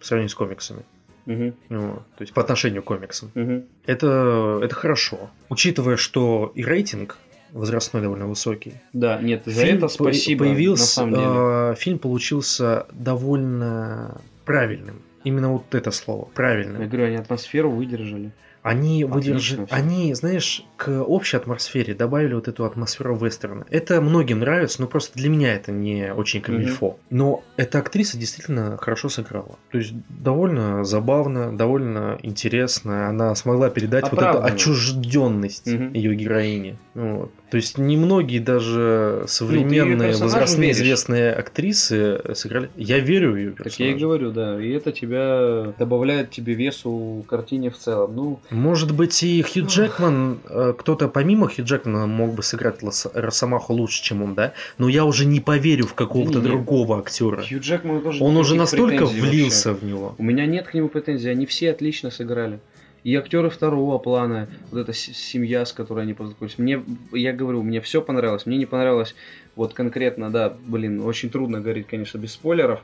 [0.00, 0.82] по сравнению с комиксами.
[1.26, 3.30] Мгм, Ну, то есть по отношению к комиксам.
[3.34, 3.64] мгм.
[3.86, 5.30] Это, это хорошо.
[5.48, 7.16] Учитывая, что и рейтинг
[7.54, 8.74] возрастной довольно высокий.
[8.92, 11.24] Да, нет, за Фильм это спасибо, Появился, на самом деле.
[11.72, 15.02] э, фильм получился довольно правильным.
[15.24, 16.86] Именно вот это слово, Я правильным.
[16.88, 18.32] говорю, они атмосферу выдержали.
[18.62, 23.66] Они выдержали, они, знаешь, к общей атмосфере добавили вот эту атмосферу вестерна.
[23.68, 26.98] Это многим нравится, но просто для меня это не очень камильфо.
[27.10, 29.58] Но эта актриса действительно хорошо сыграла.
[29.70, 33.06] То есть довольно забавно, довольно интересно.
[33.10, 35.92] Она смогла передать вот эту отчужденность Мгм.
[35.92, 36.78] ее героини.
[36.94, 37.32] Вот.
[37.54, 40.76] То есть немногие даже современные Ну, возрастные веришь.
[40.78, 42.68] известные актрисы сыграли.
[42.76, 43.98] Я верю в ее Так я и персонажа.
[44.04, 44.60] говорю, да.
[44.60, 48.16] И это тебя добавляет тебе весу картине в целом.
[48.16, 52.80] Ну, Может быть, и Хью Джекман, э, кто-то помимо Хью Джекмана мог бы сыграть
[53.14, 54.52] Росомаху лучше, чем он, да?
[54.78, 57.40] Но я уже не поверю в какого-то другого актера.
[57.40, 59.86] Хью Джекману тоже Он уже настолько влился вообще.
[59.86, 60.14] в него.
[60.18, 62.58] У меня нет к нему претензий, они все отлично сыграли.
[63.04, 66.58] И актеры второго плана, вот эта семья, с которой они познакомились.
[66.58, 68.46] Мне, я говорю, мне все понравилось.
[68.46, 69.14] Мне не понравилось,
[69.56, 72.80] вот конкретно, да, блин, очень трудно говорить, конечно, без спойлеров.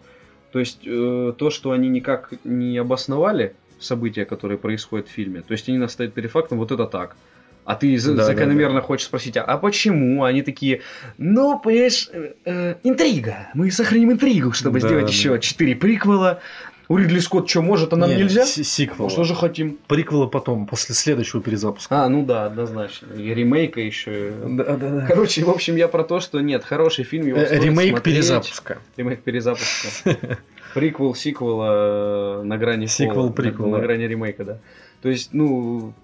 [0.52, 5.40] То есть э, то, что они никак не обосновали события, которые происходят в фильме.
[5.40, 7.16] То есть они нас ставят перед фактом, вот это так.
[7.64, 10.24] А ты Да, да, закономерно хочешь спросить, а, а почему?
[10.24, 10.80] Они такие,
[11.18, 13.48] ну, понимаешь, э, э, интрига.
[13.54, 15.10] Мы сохраним интригу, чтобы Да, сделать да.
[15.12, 16.40] еще четыре приквела.
[16.90, 18.44] У Ридли Скотт что может, а нам Не, нельзя?
[18.44, 19.10] Сиквел.
[19.10, 19.78] Что же хотим?
[19.86, 22.02] Приквелы потом, после следующего перезапуска.
[22.02, 23.14] А, ну да, однозначно.
[23.14, 24.32] И ремейка еще.
[24.44, 25.06] Да, да, да.
[25.06, 28.16] Короче, в общем, я про то, что нет, хороший фильм, его Э, стоит Ремейк смотреть.
[28.16, 28.78] перезапуска.
[28.96, 29.88] Ремейк перезапуска.
[30.74, 33.66] Приквел сиквела э, на грани Сиквел фола, на-.
[33.68, 34.58] На, грани ремейка, да.
[35.00, 35.94] То есть, ну,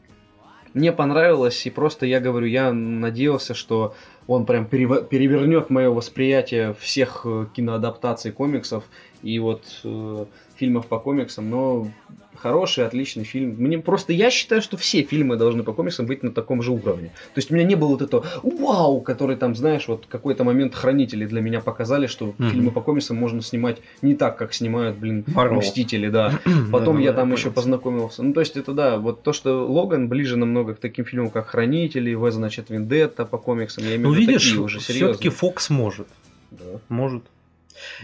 [0.73, 3.97] мне понравилось, и просто я говорю, я надеялся, что
[4.29, 8.85] он прям перевернет мое восприятие всех э, киноадаптаций комиксов
[9.25, 11.89] и вот э, фильмов по комиксам, но
[12.37, 13.57] хороший, отличный фильм.
[13.59, 17.09] Мне просто я считаю, что все фильмы должны по комиксам быть на таком же уровне.
[17.35, 20.75] То есть у меня не было вот этого вау, который там, знаешь, вот какой-то момент
[20.75, 22.51] хранители для меня показали, что Мгм.
[22.51, 25.59] фильмы по комиксам можно снимать не так, как снимают, блин, Marvel.
[25.59, 26.39] Мстители, да.
[26.73, 28.23] Потом Да, я да, там я еще познакомился.
[28.23, 31.47] Ну, то есть, это да, вот то, что Логан ближе намного к таким фильмам, как
[31.49, 33.85] Хранители, В, значит, Вендетта по комиксам.
[33.85, 35.31] Я имею Ну, в виду видишь, такие уже все-таки серьезные.
[35.31, 36.07] Фокс может.
[36.51, 36.65] Да.
[36.89, 37.23] Может.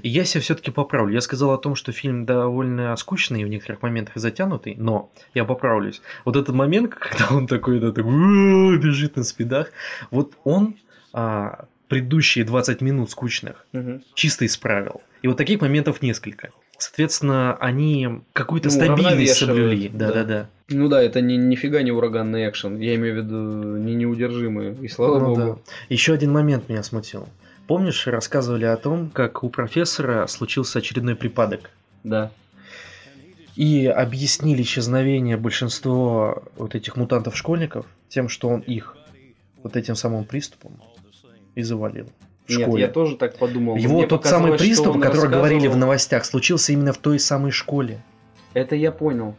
[0.02, 1.14] И я себя все-таки поправлю.
[1.14, 5.44] Я сказал о том, что фильм довольно скучный и в некоторых моментах затянутый, но я
[5.44, 6.02] поправлюсь.
[6.24, 9.70] Вот этот момент, когда он такой, да, «Ууу», бежит на спидах,
[10.10, 10.76] вот он
[11.12, 14.02] а, предыдущие 20 минут скучных Мгм.
[14.14, 15.02] чисто исправил.
[15.22, 16.50] И вот таких моментов несколько.
[16.78, 19.88] Соответственно, они какую-то Ну, стабильность соблюли.
[19.92, 20.08] да.
[20.08, 20.48] Да-да-да.
[20.68, 22.78] Ну да, это ни, нифига не ураганный экшен.
[22.78, 23.36] Я имею в виду
[23.76, 24.74] не неудержимый.
[24.82, 25.62] И слава Ну богу.
[25.64, 25.72] да.
[25.88, 27.28] Еще один момент меня смутил.
[27.72, 31.70] Помнишь, рассказывали о том, как у профессора случился очередной припадок?
[32.04, 32.30] Да.
[33.56, 38.98] И объяснили исчезновение большинства вот этих мутантов-школьников тем, что он их
[39.62, 40.82] вот этим самым приступом
[41.54, 42.10] и завалил.
[42.44, 42.82] В Нет, школе.
[42.82, 43.76] я тоже так подумал.
[43.76, 47.52] Его Мне тот самый приступ, о котором говорили в новостях, случился именно в той самой
[47.52, 48.02] школе.
[48.52, 49.34] Это я понял.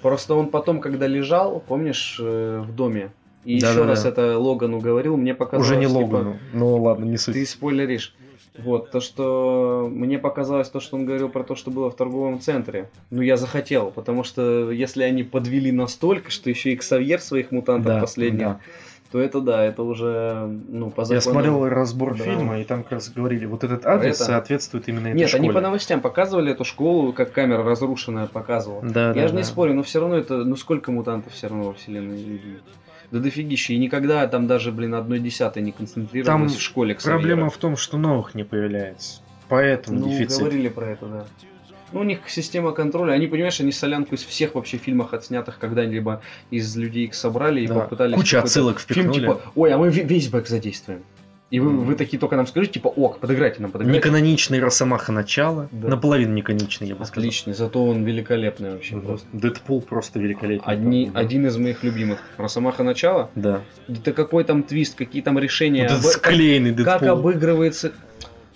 [0.00, 3.10] Просто он потом, когда лежал, помнишь, э, в доме,
[3.44, 3.86] и еще Да-да-да.
[3.88, 6.38] раз это Логану говорил, мне показалось, Уже не типа, Логану.
[6.52, 7.34] Ну ладно, не суть.
[7.34, 8.14] Ты спойлеришь.
[8.56, 12.38] Вот, то, что мне показалось то, что он говорил про то, что было в торговом
[12.40, 12.88] центре.
[13.10, 17.94] Ну, я захотел, потому что если они подвели настолько, что еще и Ксавьер своих мутантов
[17.94, 18.60] Да, последних, да.
[19.10, 22.22] то это да, это уже, ну, по Я закону- смотрел разбор Да.
[22.22, 25.42] фильма, и там как раз говорили, вот этот адрес Это- соответствует именно этой Нет, школе.
[25.42, 28.82] они по новостям показывали эту школу, как камера разрушенная показывала.
[28.84, 29.46] Да, Я да, же не да.
[29.48, 32.40] спорю, но все равно это, ну сколько мутантов все равно во вселенной?
[33.10, 37.18] Да дофигища, и никогда там даже, блин, одной десятой не концентрировалось Там в школе Ксавьера.
[37.18, 39.20] Проблема в том, что новых не появляется.
[39.48, 40.38] Поэтому Ну, дефицит.
[40.40, 41.26] говорили про это, да.
[41.92, 43.12] Ну, у них система контроля.
[43.12, 47.66] Они, понимаешь, они солянку из всех вообще фильмах отснятых когда-либо из людей их собрали и
[47.68, 47.74] Да.
[47.80, 48.16] попытались...
[48.16, 49.20] Куча отсылок Фильм впихнули.
[49.20, 51.04] типа, ой, а мы ве- весь бэк задействуем.
[51.50, 53.98] И вы, вы такие только нам скажите, типа, ок, подыграйте нам, подыграйте.
[53.98, 55.68] Неканоничный Росомаха начало.
[55.70, 55.88] Да.
[55.88, 57.22] Наполовину неканоничный, я бы сказал.
[57.22, 58.96] Отличный, зато он великолепный вообще.
[58.96, 59.06] Мгм.
[59.06, 59.26] Просто.
[59.32, 60.72] Дэдпул просто великолепный.
[60.74, 61.20] Одни, Да.
[61.20, 62.18] один из моих любимых.
[62.38, 63.30] Росомаха начало.
[63.36, 63.60] Да.
[63.88, 65.82] Это какой там твист, какие там решения.
[65.88, 67.18] Вот об- склеенный как, как Дэдпул.
[67.20, 67.92] обыгрывается.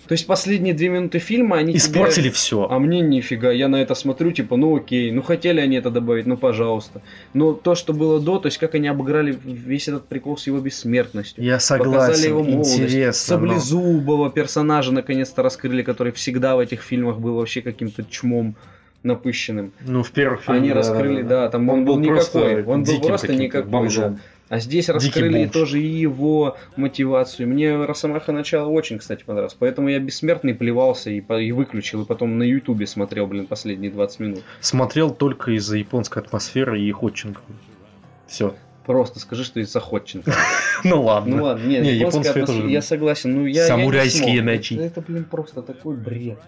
[0.09, 2.67] То есть последние две минуты фильма они тебе- Испортили все.
[2.67, 6.25] А мне нифига, я на это смотрю, типа, ну окей, ну хотели они это добавить,
[6.25, 7.03] ну пожалуйста.
[7.35, 10.57] Но то, что было до, то есть как они обыграли весь этот прикол с его
[10.59, 11.43] бессмертностью.
[11.43, 12.79] Я Показали согласен, его молодость.
[12.79, 13.37] интересно.
[13.37, 18.55] но- Саблезубого персонажа наконец-то раскрыли, который всегда в этих фильмах был вообще каким-то чмом
[19.03, 19.71] напыщенным.
[19.85, 20.59] Ну, в первых фильмах.
[20.61, 24.15] Они да, раскрыли, да, да, там он, был просто никакой, он был просто никакой, бомжом.
[24.15, 24.19] да.
[24.49, 27.47] А здесь раскрыли тоже и его мотивацию.
[27.47, 29.55] Мне Росомаха начало очень, кстати, понравилось.
[29.57, 32.01] Поэтому я бессмертный плевался и, по- и выключил.
[32.01, 34.43] И потом на Ютубе смотрел, блин, последние 20 минут.
[34.59, 37.41] Смотрел только из-за японской атмосферы и Ходченко.
[38.27, 38.55] Все.
[38.87, 40.33] Просто скажи, что из-за Ходченко.
[40.83, 41.35] Ну ладно.
[41.37, 43.35] Ну ладно, нет, Не, японская атмосфера, я согласен.
[43.35, 44.73] Ну, я, Самурайские ночи.
[44.75, 46.39] Это, это, блин, просто такой бред.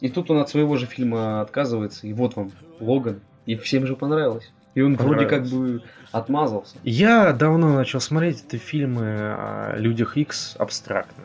[0.00, 2.06] И тут он от своего же фильма отказывается.
[2.06, 3.20] И вот вам Логан.
[3.46, 4.52] И всем же понравилось.
[4.74, 6.76] И он вроде как бы отмазался.
[6.84, 11.24] Я давно начал смотреть эти фильмы о людях X абстрактно.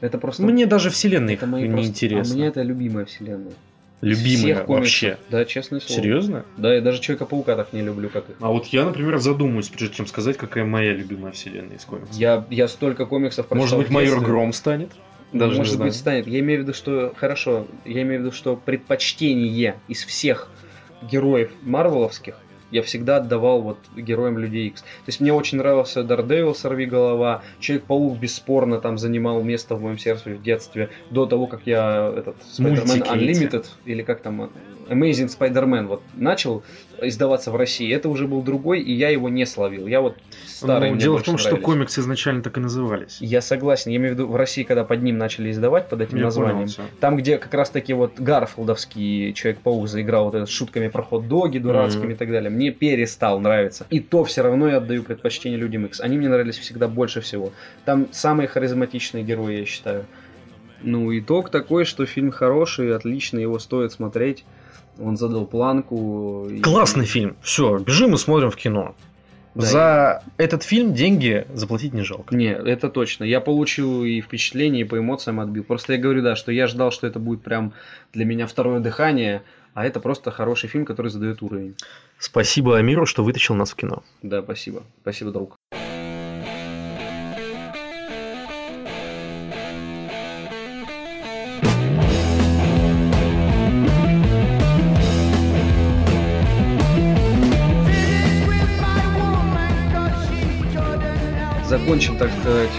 [0.00, 0.42] Это просто...
[0.42, 2.34] Мне даже вселенная это мои не просто- интересно.
[2.34, 3.52] А мне это любимая вселенная.
[4.00, 5.18] Любимая всех вообще.
[5.30, 6.02] Да, честное слово.
[6.02, 6.44] Серьезно?
[6.58, 8.36] Да, я даже Человека-паука так не люблю, как их.
[8.40, 12.14] А вот я, например, задумаюсь, прежде чем сказать, какая моя любимая вселенная из комиксов.
[12.14, 14.20] Я, я столько комиксов прочитал Может быть, майор.
[14.20, 14.90] Гром станет?
[15.32, 16.26] Даже Может быть, станет.
[16.26, 17.14] Я имею в виду, что...
[17.16, 20.50] Хорошо, я имею в виду, что предпочтение из всех
[21.10, 22.34] героев марвеловских
[22.74, 24.82] я всегда отдавал вот героям Людей Икс.
[24.82, 29.96] То есть мне очень нравился Дардевил, Сорви Голова, Человек-паук бесспорно там занимал место в моем
[29.96, 34.50] сердце в детстве, до того, как я этот Spider-Man Unlimited, или как там,
[34.88, 36.62] Amazing Spider-Man вот начал
[37.00, 39.86] издаваться в России, это уже был другой, и я его не словил.
[39.86, 40.16] Я вот
[40.46, 41.64] старый Ну, дело в том, что нравились.
[41.64, 43.18] комиксы изначально так и назывались.
[43.20, 43.90] Я согласен.
[43.90, 46.68] Я имею в виду, в России, когда под ним начали издавать, под этим Я названием,
[46.68, 51.02] понял там, где как раз таки вот Гарфилдовский Человек-паук заиграл вот это с шутками про
[51.02, 52.12] хот-доги дурацкими Мгм.
[52.12, 53.86] и так далее, мне перестал нравиться.
[53.90, 56.00] И то все равно я отдаю предпочтение Людям Икс.
[56.00, 57.52] Они мне нравились всегда больше всего.
[57.84, 60.06] Там самые харизматичные герои, я считаю.
[60.82, 64.44] Ну, итог такой, что фильм хороший, отличный, его стоит смотреть.
[64.98, 66.46] Он задал планку.
[66.50, 67.36] и- Классный фильм.
[67.42, 68.94] Все, бежим и смотрим в кино.
[69.54, 72.34] Да, За этот фильм деньги заплатить не жалко.
[72.34, 73.22] Не, это точно.
[73.24, 75.62] Я получил и впечатление, и по эмоциям отбил.
[75.62, 77.72] Просто я говорю, да, что я ждал, что это будет прям
[78.12, 79.42] для меня второе дыхание,
[79.74, 81.76] а это просто хороший фильм, который задает уровень.
[82.18, 84.02] Спасибо Амиру, что вытащил нас в кино.
[84.22, 84.82] Да, спасибо.
[85.02, 85.56] Спасибо, друг.
[101.84, 102.70] Закончим, так сказать,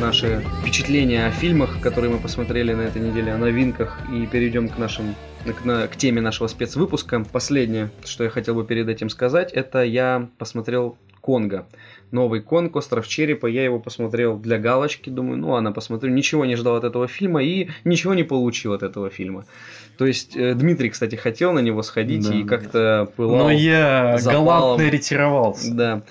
[0.00, 4.78] наши впечатления о фильмах, которые мы посмотрели на этой неделе, о новинках, и перейдем к
[4.78, 7.22] нашим к, на- к теме нашего спецвыпуска.
[7.30, 11.66] Последнее, что я хотел бы перед этим сказать, это я посмотрел Конга.
[12.12, 13.46] Новый Конг, Остров Черепа.
[13.46, 15.10] Я его посмотрел для галочки.
[15.10, 16.10] Думаю, ну ладно, посмотрю.
[16.10, 19.44] Ничего не ждал от этого фильма и ничего не получил от этого фильма.
[19.98, 23.44] То есть э, Дмитрий, кстати, хотел на него сходить Да, и как-то пылал.
[23.44, 24.46] Но я запалом.
[24.46, 25.74] галантно ретировался.
[25.74, 26.02] Да.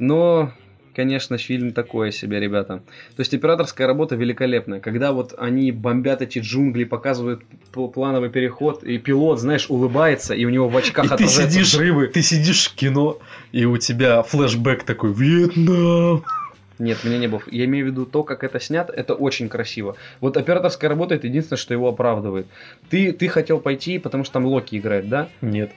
[0.00, 0.50] Но
[0.96, 2.82] конечно, фильм такое себе, ребята.
[3.14, 4.80] То есть операторская работа великолепная.
[4.80, 7.42] Когда вот они бомбят эти джунгли, показывают
[7.72, 12.06] плановый переход, и пилот, знаешь, улыбается, и у него в очках И ты сидишь, взрывы.
[12.08, 13.18] ты сидишь в кино,
[13.52, 16.24] и у тебя флешбэк такой Вьетнам.
[16.78, 17.42] Нет, меня не было.
[17.50, 19.96] Я имею в виду то, как это снято, это очень красиво.
[20.20, 22.46] Вот операторская работа это единственное, что его оправдывает.
[22.90, 25.28] Ты, ты хотел пойти, потому что там Локи играет, да?
[25.40, 25.72] Нет,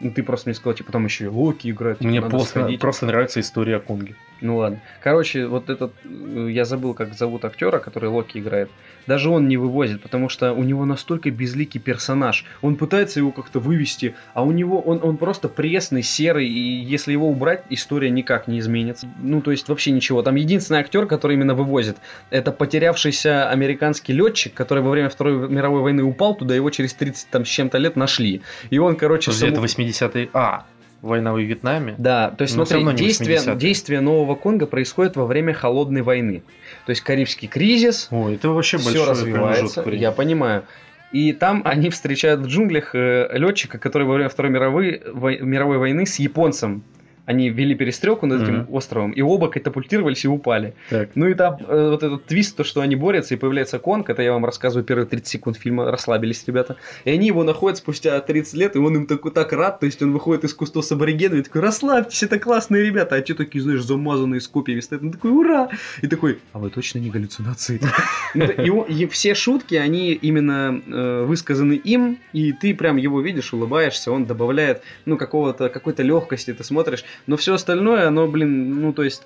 [0.00, 1.98] Ну, ты просто мне сказал, типа, там еще и Локи играет.
[1.98, 2.80] типа, мне просто, сходить.
[2.80, 4.14] просто нравится история о Конге.
[4.40, 4.80] Ну ладно.
[5.02, 8.70] Короче, вот этот, э, я забыл, как зовут актера, который Локи играет.
[9.06, 12.44] Даже он не вывозит, потому что у него настолько безликий персонаж.
[12.62, 17.12] Он пытается его как-то вывести, а у него он, он просто пресный, серый, и если
[17.12, 19.08] его убрать, история никак не изменится.
[19.20, 20.22] Ну, то есть вообще ничего.
[20.22, 21.96] Там единственный актер, который именно вывозит,
[22.30, 27.28] это потерявшийся американский летчик, который во время Второй мировой войны упал туда, его через 30
[27.30, 28.42] там с чем-то лет нашли.
[28.70, 30.30] И он, короче, Подожди, саму- это 80-е.
[30.32, 30.66] А,
[31.04, 31.94] война во Вьетнаме?
[31.98, 33.56] да, то есть Но смотри, действие, 80-е.
[33.56, 36.42] действие Нового Конга происходит во время Холодной войны.
[36.86, 40.64] То есть Карибский кризис, Ой, это вообще все развивается, я понимаю.
[41.12, 46.06] И там они встречают в джунглях летчика, который во время Второй мировой, вой- мировой войны
[46.06, 46.82] с японцем.
[47.26, 48.74] Они вели перестрелку над этим Мгм.
[48.74, 50.74] островом, и оба катапультировались и упали.
[50.90, 51.10] Так.
[51.14, 54.22] Ну и там э, вот этот твист, то, что они борются, и появляется Конг, это
[54.22, 56.76] я вам рассказываю первые 30 секунд фильма, расслабились ребята.
[57.04, 60.02] И они его находят спустя 30 лет, и он им такой так рад, то есть
[60.02, 63.62] он выходит из кустов с аборигенами, и такой, расслабьтесь, это классные ребята, а те такие,
[63.62, 65.68] знаешь, замазанные с копьями стоят, он такой, ура!
[66.02, 67.80] И такой, а вы точно не галлюцинации?
[68.34, 74.10] Ну, и все шутки, они именно э, высказаны им, и ты прям его видишь, улыбаешься,
[74.10, 79.02] он добавляет, ну, какого-то, какой-то легкости, ты смотришь, но все остальное, оно, блин, ну, то
[79.02, 79.22] есть,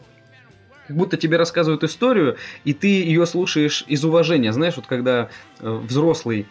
[0.86, 4.52] как будто тебе рассказывают историю, и ты ее слушаешь из уважения.
[4.52, 5.28] Знаешь, вот когда
[5.60, 6.46] э, взрослый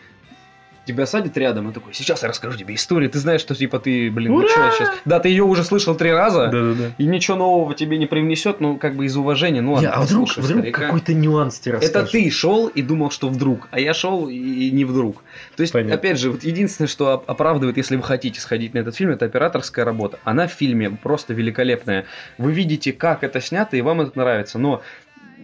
[0.88, 4.10] тебя садит рядом и такой, сейчас я расскажу тебе историю, ты знаешь, что типа ты,
[4.10, 4.48] блин, ну Ура!
[4.48, 4.90] я сейчас...
[5.06, 6.92] Да, ты ее уже слышал три раза, Да-да-да.
[6.98, 10.02] и ничего нового тебе не привнесет, ну, как бы из уважения, ну, ладно, Я- а
[10.02, 10.82] вдруг, вдруг старика.
[10.88, 12.12] какой-то нюанс тебе Это расскажешь?
[12.12, 15.24] ты шел и думал, что вдруг, а я шел и, не вдруг.
[15.56, 15.96] То есть, Понятно.
[15.96, 19.26] опять же, вот единственное, что оп- оправдывает, если вы хотите сходить на этот фильм, это
[19.26, 20.18] операторская работа.
[20.24, 22.06] Она в фильме просто великолепная.
[22.38, 24.58] Вы видите, как это снято, и вам это нравится.
[24.58, 24.82] Но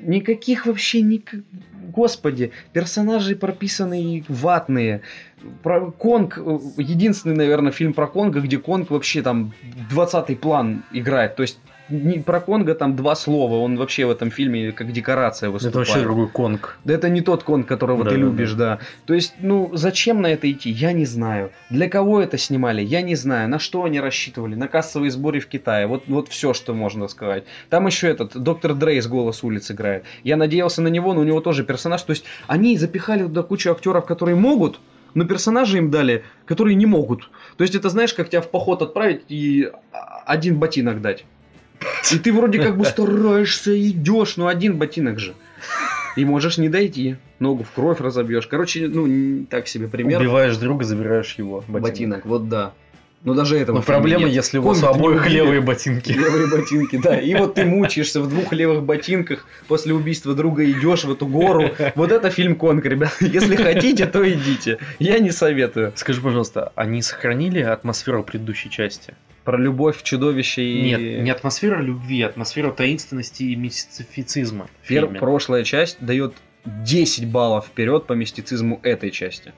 [0.06, 1.34] никаких вообще ник...
[1.96, 5.02] Господи, персонажи прописанные ватные.
[5.62, 9.54] Про Конг, э, единственный, наверное, фильм про Конга, где Конг вообще там
[9.92, 11.36] 20-й план играет.
[11.36, 15.48] То есть не про Конга там два слова, он вообще в этом фильме как декорация
[15.48, 15.88] Это выступает.
[15.88, 16.78] вообще другой Конг.
[16.84, 18.80] Да это не тот конг, которого Да, ты да, любишь, да.
[19.06, 21.52] То есть, ну, зачем на это идти, я не знаю.
[21.70, 23.50] Для кого это снимали, я не знаю.
[23.50, 24.56] На что они рассчитывали?
[24.56, 25.88] На кассовые сборы в Китае.
[25.88, 27.44] Вот, вот все, что можно сказать.
[27.70, 30.06] Там еще этот, доктор Дрей из «Голос улиц» играет.
[30.24, 32.02] Я надеялся на него, но у него тоже персонаж.
[32.04, 34.80] То есть, они запихали туда кучу актеров, которые могут,
[35.14, 37.30] но персонажи им дали, которые не могут.
[37.58, 39.72] То есть, это знаешь, как тебя в поход отправить и
[40.26, 41.26] один ботинок дать.
[42.12, 45.34] И ты вроде как бы стараешься, идешь, но один ботинок же.
[46.16, 47.16] И можешь не дойти.
[47.40, 48.48] Ногу в кровь разобьешь.
[48.48, 50.20] Короче, ну, так себе пример.
[50.22, 52.26] Убиваешь друга, забираешь его Ботинок.
[52.26, 52.74] вот да.
[53.24, 54.34] Но даже этого Но проблема, нет.
[54.34, 56.12] если у вас у обоих левые ботинки.
[56.12, 57.18] Левые ботинки, да.
[57.18, 61.72] И вот ты мучаешься в двух левых ботинках, после убийства друга идешь в эту гору.
[61.96, 63.16] Вот это фильм Конг, ребят.
[63.22, 64.78] Если хотите, то идите.
[65.00, 65.94] Я не советую.
[65.96, 69.14] Скажи, пожалуйста, они сохранили атмосферу предыдущей части?
[69.44, 70.82] Про любовь, чудовище и...
[70.84, 74.70] Нет, не атмосфера любви, а атмосфера таинственности и мистицизма.
[74.88, 76.34] Пер- прошлая часть дает
[76.66, 79.54] 10 баллов вперед по мистицизму этой части.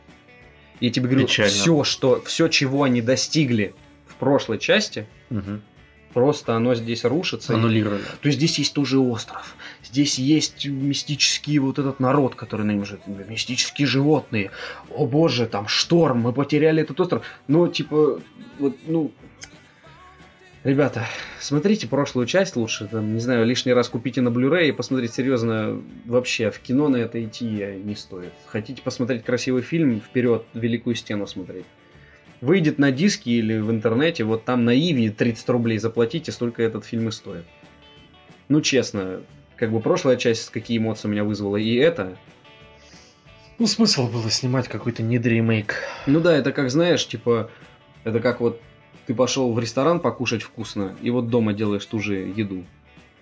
[0.79, 1.51] И я тебе говорю, Печально.
[1.51, 3.75] все, что, все, чего они достигли
[4.07, 5.61] в прошлой части, Мгм.
[6.13, 7.53] просто оно здесь рушится.
[7.53, 8.01] Аннулировали.
[8.21, 9.55] То есть здесь есть тоже остров.
[9.83, 13.05] Здесь есть мистический вот этот народ, который на нем живет.
[13.07, 14.49] Мистические животные.
[14.89, 17.23] О боже, там шторм, мы потеряли этот остров.
[17.47, 18.19] Ну, типа,
[18.57, 19.11] вот, ну...
[20.65, 21.05] Ребята,
[21.39, 25.79] смотрите прошлую часть лучше, там, не знаю, лишний раз купите на Blu-ray и посмотрите серьезно,
[26.05, 28.33] вообще в кино на это идти не стоит.
[28.47, 31.65] Хотите посмотреть красивый фильм, вперед, Великую Стену смотреть.
[32.41, 36.83] Выйдет на диске или в интернете, вот там на Иви 30 рублей заплатите, столько этот
[36.83, 37.45] фильм и стоит.
[38.47, 39.21] Ну, честно,
[39.57, 42.17] как бы прошлая часть, какие эмоции у меня вызвала, и это.
[43.59, 45.75] Ну, смысл было снимать какой-то недремейк.
[46.07, 47.51] Ну да, это как, знаешь, типа,
[48.03, 48.59] это как вот
[49.05, 52.63] ты пошел в ресторан покушать вкусно, и вот дома делаешь ту же еду.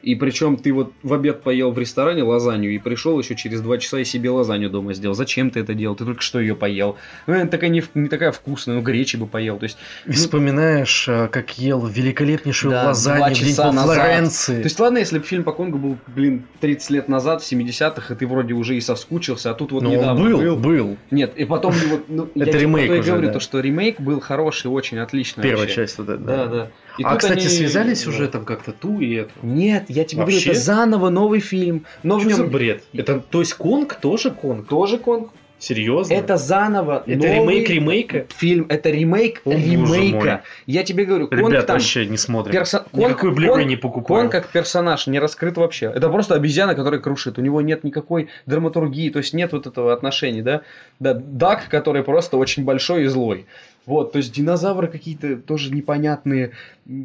[0.04, 3.78] И причем ты вот в обед поел в ресторане лазанью и пришел еще через два
[3.78, 5.16] часа и себе лазанью дома сделал.
[5.16, 5.96] Зачем ты это делал?
[5.96, 6.98] Ты только что ее поел.
[7.26, 9.58] Ну, она такая не, в- не такая вкусная, ну гречи бы поел.
[9.58, 13.96] То есть, И вспоминаешь, а, как ел великолепнейшую Да, лазанью часа во назад.
[13.96, 14.58] Флоренции.
[14.58, 18.14] То есть, ладно, если бы фильм по Конго был, блин, 30 лет назад, в 70-х,
[18.14, 20.98] и ты вроде уже и соскучился, а тут вот Ну, он недавно был, был.
[21.12, 23.34] Нет, и потом вот, ну, я Это тебе ремейк уже, говорю, да.
[23.34, 25.42] то, что ремейк был хороший, очень отлично.
[25.44, 25.76] Первая вообще.
[25.76, 26.22] часть вот эта.
[26.22, 26.72] Да, да.
[26.98, 29.32] И а, кстати, они- связались уже там как-то ту и эту.
[29.42, 30.38] Нет, я тебе Вообще?
[30.38, 31.86] говорю, это заново новый фильм.
[32.04, 32.84] Но в Что за нем бред?
[32.94, 34.68] Это, то есть Конг тоже Конг?
[34.68, 35.32] тоже Конг.
[35.60, 36.14] Серьезно?
[36.14, 38.26] Это заново Это новый ремейк ремейка?
[38.36, 38.66] фильм.
[38.68, 40.44] Это ремейк О, ремейка.
[40.66, 42.54] Я тебе говорю, Конг Ребят, там вообще не смотрим.
[42.92, 44.26] Никакой Конг- Blu-ray Конг- не покупаем.
[44.26, 45.86] Он как персонаж не раскрыт вообще.
[45.96, 47.38] Это просто обезьяна, которая крушит.
[47.38, 50.62] У него нет никакой драматургии, то есть нет вот этого отношения, да?
[51.00, 53.46] Да, Дак, который просто очень большой и злой.
[53.86, 56.52] Вот, то есть динозавры какие-то тоже непонятные.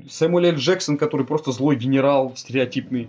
[0.08, 0.54] Сэмюэл Л.
[0.56, 3.08] Джексон, который просто злой генерал, стереотипный.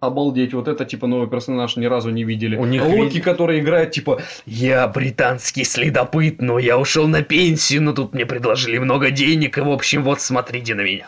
[0.00, 2.56] Обалдеть, вот это типа новый персонаж ни разу не видели.
[2.56, 7.82] У них Локи, вид- который играет типа Я британский следопыт, но я ушел на пенсию,
[7.82, 11.06] но тут мне предложили много денег, и в общем вот смотрите на меня.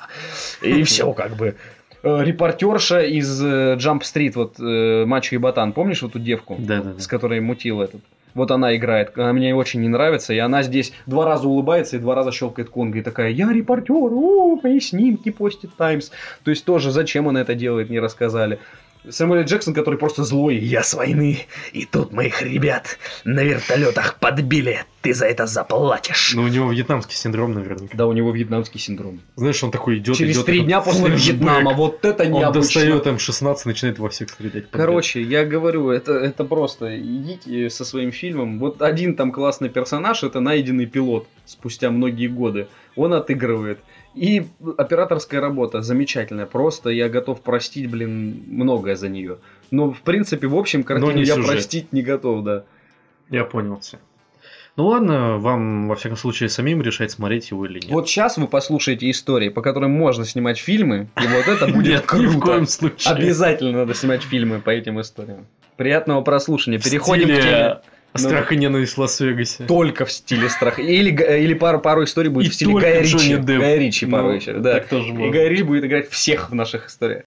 [0.62, 1.57] И все как бы.
[2.05, 6.55] Э, Репортерша из э, Jump Street, вот э, Мачо и Ботан, помнишь вот эту девку,
[6.61, 7.11] Да, да, с да.
[7.11, 8.01] которой мутил этот?
[8.35, 12.01] Вот она играет, она мне очень не нравится, и она здесь два раза улыбается и
[12.01, 16.11] два раза щелкает конго, и такая, я репортер, о, мои снимки постит Таймс.
[16.43, 18.59] То есть тоже, зачем она это делает, не рассказали.
[19.09, 19.44] Сэмюэл.
[19.44, 21.40] Джексон, который просто злой, я с войны,
[21.72, 26.32] и тут моих ребят на вертолетах подбили, ты за это заплатишь.
[26.34, 27.96] Ну, у него вьетнамский синдром наверняка.
[27.96, 29.20] Да, у него вьетнамский синдром.
[29.36, 31.11] Знаешь, он такой идет, Через идет, три дня после.
[31.11, 32.61] Вьетнама, вот это Он необычно.
[32.62, 34.70] достает М16 и начинает во всех стрелять.
[34.70, 38.59] Короче, я говорю, это, это просто идите со своим фильмом.
[38.59, 42.68] Вот один там классный персонаж, это найденный пилот спустя многие годы.
[42.96, 43.80] Он отыгрывает.
[44.15, 44.47] И
[44.79, 46.47] операторская работа замечательная.
[46.47, 49.39] Просто я готов простить, блин, многое за нее.
[49.71, 51.47] Но, в принципе, в общем, картину я сюжет.
[51.51, 52.65] простить не готов, да.
[53.31, 53.99] Я понял все.
[54.77, 57.91] Ну ладно, вам, во всяком случае, самим решать, смотреть его или нет.
[57.91, 62.01] Вот сейчас вы послушаете истории, по которым можно снимать фильмы, и вот это будет Нет,
[62.03, 62.41] ни в круто.
[62.41, 63.15] коем случае.
[63.15, 65.47] Обязательно надо снимать фильмы по этим историям.
[65.77, 66.79] Приятного прослушания.
[66.79, 67.77] В Переходим к теме.
[68.17, 69.65] Страх и ненависть в Лас-Вегасе.
[69.65, 70.81] Только в стиле страха.
[70.81, 73.37] Или, га- или пару, пару историй будет И в стиле Гая Ричи.
[73.37, 74.53] Гая Ричи пару Ну, еще.
[74.55, 74.81] Да.
[74.81, 75.31] И.
[75.31, 77.25] Гай Ричи будет играть всех в наших историях.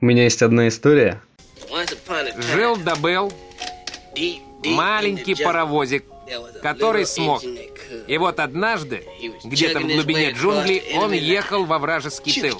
[0.00, 1.20] У меня есть одна история.
[2.52, 3.32] Жил да был
[4.64, 6.04] маленький паровозик,
[6.62, 7.42] который смог.
[8.06, 9.04] И вот однажды,
[9.44, 12.58] где-то в глубине джунглей, он ехал во вражеский тыл.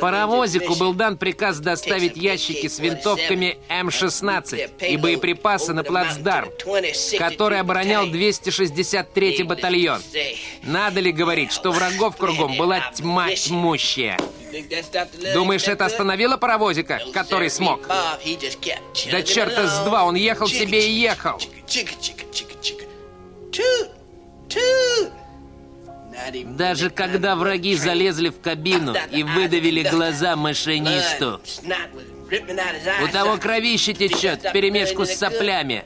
[0.00, 6.50] Паровозику был дан приказ доставить ящики с винтовками М-16 и боеприпасы на плацдарм,
[7.18, 10.00] который оборонял 263-й батальон.
[10.66, 14.18] Надо ли говорить, что врагов кругом была тьма тьмущая?
[15.32, 17.86] Думаешь, это остановило паровозика, который смог?
[17.86, 21.40] Да черта с два, он ехал себе и ехал.
[26.44, 31.40] Даже когда враги залезли в кабину и выдавили глаза машинисту,
[33.02, 35.84] у того кровище течет вперемешку с соплями.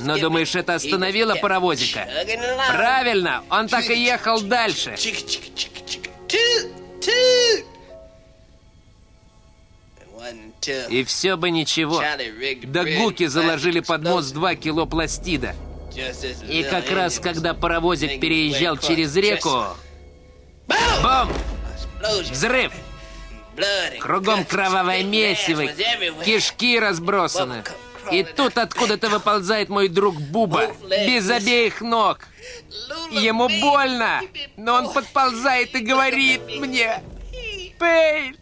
[0.00, 2.08] Но думаешь, это остановило паровозика?
[2.68, 4.94] Правильно, он так и ехал дальше.
[10.90, 12.02] И все бы ничего.
[12.64, 15.54] Да гуки заложили под мост 2 кило пластида.
[16.48, 19.64] И как раз, когда паровозик переезжал через реку...
[20.68, 21.32] Бум!
[22.30, 22.72] Взрыв!
[23.98, 25.66] Кругом кровавое месиво,
[26.24, 27.64] кишки разбросаны.
[28.12, 30.74] И тут откуда-то выползает мой друг Буба,
[31.06, 32.26] без обеих ног.
[33.10, 34.22] Ему больно,
[34.56, 37.02] но он подползает и говорит мне...
[37.78, 38.36] Пейн,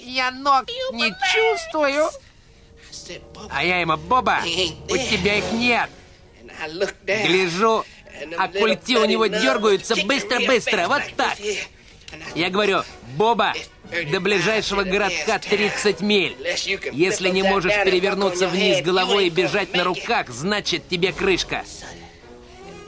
[0.00, 2.08] я ног не чувствую.
[3.50, 4.40] А я ему, Боба,
[4.88, 5.90] у тебя их нет.
[7.04, 7.84] Гляжу,
[8.38, 11.36] а культи у него дергаются быстро-быстро, вот так.
[12.34, 12.82] Я говорю,
[13.16, 13.54] Боба,
[14.10, 16.36] до ближайшего городка 30 миль.
[16.92, 21.64] Если не можешь перевернуться вниз головой и бежать на руках, значит тебе крышка.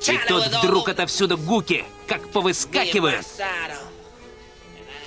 [0.06, 3.26] И тут вдруг отовсюду гуки, как повыскакивают.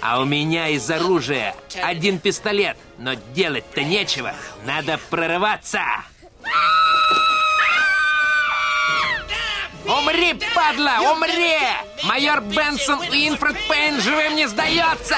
[0.02, 4.34] А у меня из оружия один пистолет, но делать-то нечего.
[4.66, 5.82] Надо прорываться.
[9.90, 11.58] Умри, падла, умри!
[12.08, 15.16] Майор Бенсон Уинфред Пейн живым не сдается!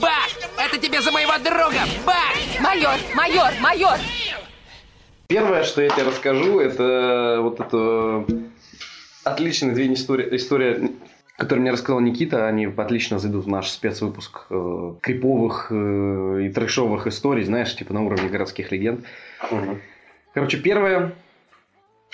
[0.00, 0.28] Бах!
[0.56, 1.80] Это тебе за моего друга!
[2.06, 2.36] Бах!
[2.60, 3.98] Майор, майор, майор!
[5.26, 8.24] Первое, что я тебе расскажу, это вот это
[9.24, 10.90] отличные две истории, история
[11.36, 17.08] которые мне рассказал Никита, они отлично зайдут в наш спецвыпуск э, криповых э, и трэшовых
[17.08, 19.04] историй, знаешь, типа на уровне городских легенд.
[20.32, 21.16] Короче, первое.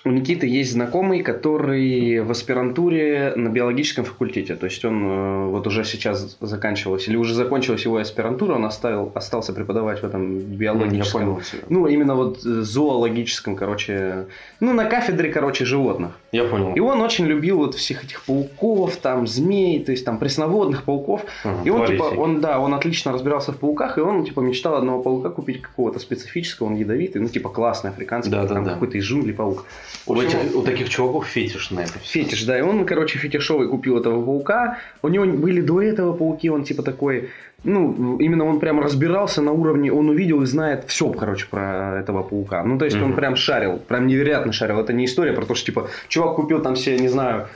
[0.03, 4.55] У Никиты есть знакомый, который в аспирантуре на биологическом факультете.
[4.55, 9.13] То есть он э, вот уже сейчас заканчивалась, или уже закончилась его аспирантура, он оставил,
[9.15, 11.21] остался преподавать в этом Я биологическом.
[11.21, 11.63] понял тебя.
[11.69, 14.27] Ну, именно вот э, зоологическом, короче,
[14.59, 16.13] ну, на кафедре, короче, животных.
[16.33, 16.75] Я понял.
[16.75, 21.25] И он очень любил вот всех этих пауков, там, змей, то есть там пресноводных пауков.
[21.45, 24.77] Ага, и он, типа, он, да, он отлично разбирался в пауках, и он, типа, мечтал
[24.77, 28.73] одного паука купить какого-то специфического, он ядовитый, ну, типа, классный африканский, Да, да, там да.
[28.73, 29.67] какой-то из джунглей паук.
[30.07, 31.99] У, общем, этих- у таких чуваков фетиш на это.
[31.99, 34.79] Фетиш, да, и он, короче, фетишовый купил этого паука.
[35.03, 37.29] У него были до этого пауки, он типа такой,
[37.65, 42.23] ну, именно он прям разбирался на уровне, он увидел и знает все, короче, про этого
[42.23, 42.63] паука.
[42.65, 43.15] Ну, то есть он Мгм.
[43.17, 44.81] прям шарил, прям невероятно шарил.
[44.81, 47.47] Это не история про то, что, типа, чувак купил там себе, не знаю,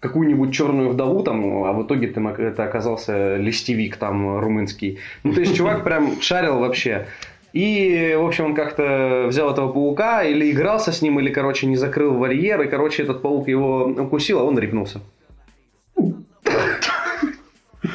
[0.00, 4.98] какую-нибудь черную вдову там, а в итоге там это оказался листевик там румынский.
[5.22, 7.06] Ну, то есть чувак прям шарил вообще.
[7.52, 11.76] И, в общем, он как-то взял этого паука, или игрался с ним, или, короче, не
[11.76, 15.00] закрыл вольер, и, короче, этот паук его укусил, а он рипнулся.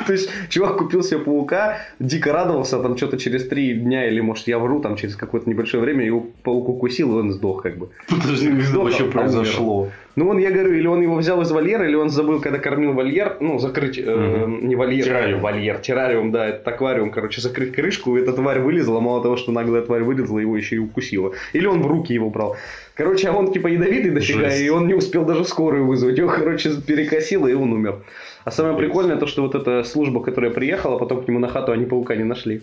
[0.08, 4.48] То есть, чувак купил себе паука, дико радовался, там что-то через три дня, или, может,
[4.48, 7.90] я вру, там через какое-то небольшое время, его паук укусил, и он сдох, как бы.
[8.10, 9.90] Подожди, это Сдох, вообще а произошло?
[10.16, 12.94] Ну, он, я говорю, или он его взял из вольера, или он забыл, когда кормил
[12.94, 15.42] вольер, ну, закрыть, э, не вольер, Террариум.
[15.42, 19.52] вольер, террариум, да, это аквариум, короче, закрыть крышку, и эта тварь вылезла, мало того, что
[19.52, 21.34] наглая тварь вылезла, его еще и укусила.
[21.54, 22.56] Или он в руки его брал.
[22.96, 24.64] Короче, а он типа ядовитый дофига, Жесть.
[24.64, 26.18] и он не успел даже скорую вызвать.
[26.18, 27.98] Его, короче, перекосило, и он умер.
[28.48, 31.74] А самое прикольное то, что вот эта служба, которая приехала, потом к нему на хату,
[31.74, 32.62] они паука не нашли.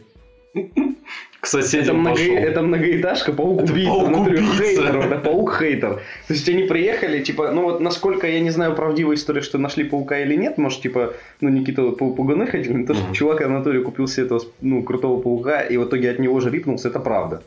[1.40, 2.34] К соседям Это, много- пошел.
[2.36, 4.04] это многоэтажка, паук-убийца.
[4.06, 4.36] внутри.
[4.38, 5.96] Хейтер, это паук-хейтер.
[6.28, 9.84] То есть они приехали, типа, ну вот насколько я не знаю правдивая история, что нашли
[9.84, 11.12] паука или нет, может, типа,
[11.42, 13.12] ну Никита пуганы ходили, но то, что Мгм.
[13.12, 16.48] чувак в натуре купил себе этого, ну, крутого паука, и в итоге от него же
[16.50, 17.42] рипнулся, это правда.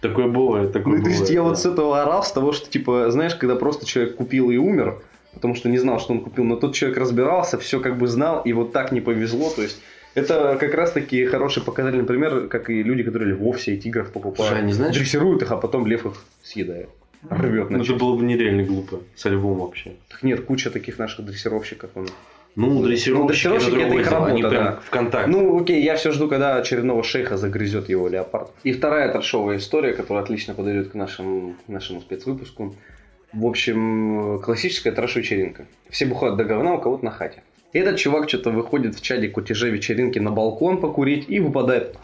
[0.00, 1.48] Такое бывает, такое Ну, то есть бывает, я да.
[1.48, 4.94] вот с этого орал, с того, что, типа, знаешь, когда просто человек купил и умер,
[5.38, 8.42] потому что не знал, что он купил, но тот человек разбирался, все как бы знал,
[8.42, 9.80] и вот так не повезло, то есть
[10.14, 14.48] это как раз-таки хороший показательный пример, как и люди, которые львов тигров покупают.
[14.48, 16.12] Слушай, а не знаешь- Дрессируют их, а потом лев их
[16.42, 16.88] съедает.
[17.30, 19.00] Рвет Ну, на это было бы нереально глупо.
[19.16, 19.92] Со львом вообще.
[20.08, 21.90] Так Нет, куча таких наших дрессировщиков.
[21.94, 22.08] он-
[22.54, 24.12] Ну, дрессировщики, дрессировщики это, это их.
[24.12, 24.80] Они работа, прям да.
[24.84, 25.30] в контакте.
[25.30, 28.50] Ну, окей, я все жду, когда очередного шейха загрызет его леопард.
[28.64, 32.74] И вторая торшовая история, которая отлично подойдет к нашему, к нашему спецвыпуску.
[33.38, 35.66] В общем, классическая трэш-вечеринка.
[35.90, 37.44] Все бухают до говна у кого-то на хате.
[37.72, 41.96] И этот чувак что-то выходит в чаде кутеже вечеринки на балкон покурить и выпадает.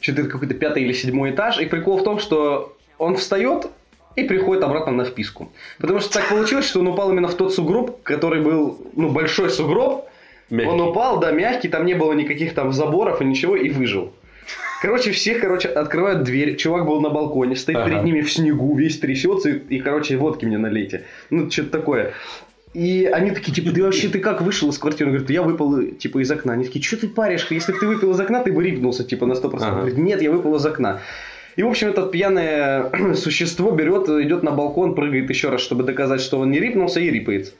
[0.00, 1.60] Что-то какой-то пятый или седьмой этаж.
[1.60, 3.66] И прикол в том, что он встает
[4.14, 5.52] и приходит обратно на вписку.
[5.78, 9.50] Потому что так получилось, что он упал именно в тот сугроб, который был, ну, большой
[9.50, 10.08] сугроб,
[10.48, 10.72] Мягкий.
[10.72, 14.14] он упал, да, мягкий, там не было никаких там заборов и ничего, и выжил.
[14.86, 16.54] Короче, все, короче, открывают дверь.
[16.54, 17.88] Чувак был на балконе, стоит Ага.
[17.90, 21.02] перед ними в снегу, весь трясется, и, и, короче, водки мне налейте.
[21.28, 22.12] Ну, что-то такое.
[22.72, 25.10] И они такие, типа, ты вообще, ты как вышел из квартиры?
[25.10, 26.52] Он говорит, я выпал, типа, из окна.
[26.52, 27.48] Они такие, что ты паришь?
[27.50, 29.54] Если бы ты выпил из окна, ты бы рипнулся, типа, на 100%.
[29.54, 29.76] Он Ага.
[29.78, 31.00] говорит, нет, я выпал из окна.
[31.56, 36.20] И, в общем, это пьяное существо берет, идет на балкон, прыгает еще раз, чтобы доказать,
[36.20, 37.54] что он не рипнулся, и рипается.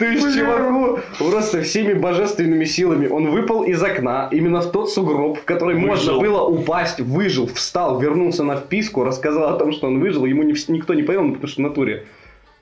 [0.00, 5.38] То есть чуваку просто всеми божественными силами он выпал из окна именно в тот сугроб,
[5.38, 10.00] в который можно было упасть, выжил, встал, вернулся на вписку, рассказал о том, что он
[10.00, 12.06] выжил, ему никто не поверил, потому что в натуре.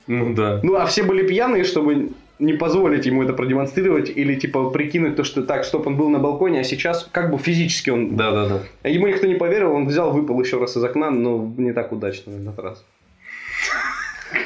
[0.09, 0.59] Ну да.
[0.65, 2.11] Ну, а все были пьяные, чтобы
[2.41, 6.19] не позволить ему это продемонстрировать или типа прикинуть то, что так, стоп, он был на
[6.19, 8.17] балконе, а сейчас как бы физически он...
[8.17, 8.49] Да, да,
[8.83, 8.89] да.
[8.89, 12.33] Ему никто не поверил, он взял, выпал еще раз из окна, но не так удачно
[12.33, 12.85] в этот раз.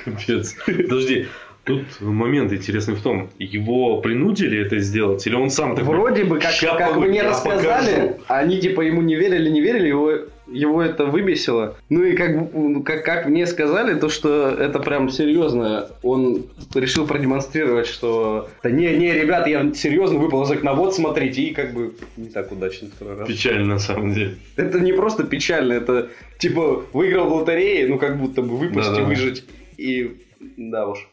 [0.04, 0.56] Капец.
[0.66, 1.26] Подожди.
[1.64, 5.94] Тут момент интересный в том, его принудили это сделать, или он сам такой?
[5.94, 8.22] Вроде бы, как, «Ща как погоди, мне я рассказали, покажу».
[8.26, 10.12] они типа ему не верили, не верили, его,
[10.48, 11.76] его это выбесило.
[11.88, 15.86] Ну и как, как, как мне сказали, то что это прям серьезно.
[16.02, 21.42] Он решил продемонстрировать, что да не, не, ребят, я серьезно выпал из окна, вот смотрите,
[21.42, 23.28] и как бы не так удачно второй раз.
[23.28, 24.34] Печально на самом деле.
[24.56, 26.08] Это не просто печально, это
[26.38, 29.44] типа выиграл в лотерее, ну как будто бы выпасть и выжить.
[29.76, 30.16] И
[30.56, 31.08] да уж.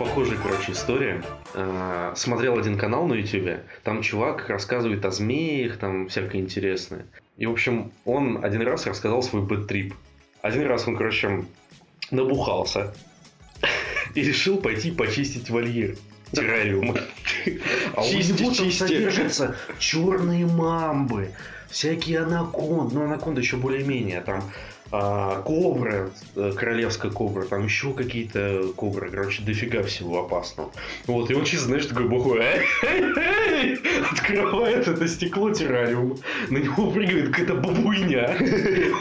[0.00, 1.22] Похожая, короче, история.
[1.52, 7.04] А, Смотрел один канал на ютубе, там чувак рассказывает о змеях, там всякое интересное.
[7.36, 9.94] И, в общем, он один раз рассказал свой бэт-трип.
[10.40, 11.44] Один раз он, короче,
[12.10, 12.94] набухался
[14.14, 15.96] и решил пойти почистить вольер
[16.32, 16.96] террариума.
[17.94, 21.32] А у него там содержатся черные мамбы,
[21.68, 24.42] всякие анаконды, ну анаконда еще более-менее, там
[24.92, 30.72] а, кобра, э, королевская кобра, там еще какие-то кобры, короче, дофига всего опасного.
[31.06, 33.80] Вот, и он чисто, знаешь, такой бухой, «Эй, эй, эй!»
[34.10, 36.16] открывает это стекло террариума,
[36.48, 38.36] на него прыгает какая-то бабуйня,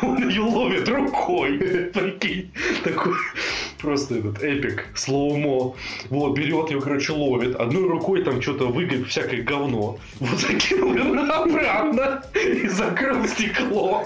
[0.02, 1.58] он ее ловит рукой,
[1.94, 2.52] прикинь,
[2.84, 3.14] такой
[3.80, 5.76] просто этот epic, slow-mo,
[6.10, 10.94] вот, берет ее, короче, ловит, одной рукой там что-то выгреб всякое говно, вот закинул
[11.32, 14.06] обратно и закрыл стекло.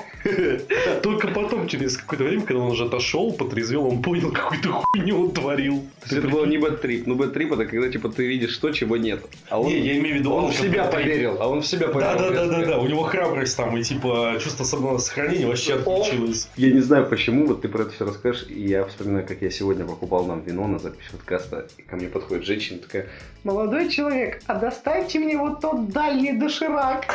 [1.02, 5.32] Только потом, через какое-то время, когда он уже отошел, потрезвел, он понял, какую-то хуйню он
[5.32, 5.84] творил.
[6.06, 7.08] Это был не bad trip.
[7.08, 9.26] Ну, bad trip это когда, типа, ты видишь то, чего нет.
[9.50, 11.38] А он, Не, я имею в виду, он он в себя поверил.
[11.40, 12.20] А он в себя поверил.
[12.20, 12.72] да, да, да, резко.
[12.74, 12.80] да.
[12.80, 16.50] У него храбрость там и типа чувство самосохранения вообще отключилось.
[16.56, 19.50] Я не знаю почему, вот ты про это все расскажешь, и я вспоминаю, как я
[19.50, 23.08] сегодня покупал нам вино на запись подкаста, и ко мне подходит женщина такая,
[23.44, 27.06] молодой человек, а достаньте мне вот тот дальний доширак.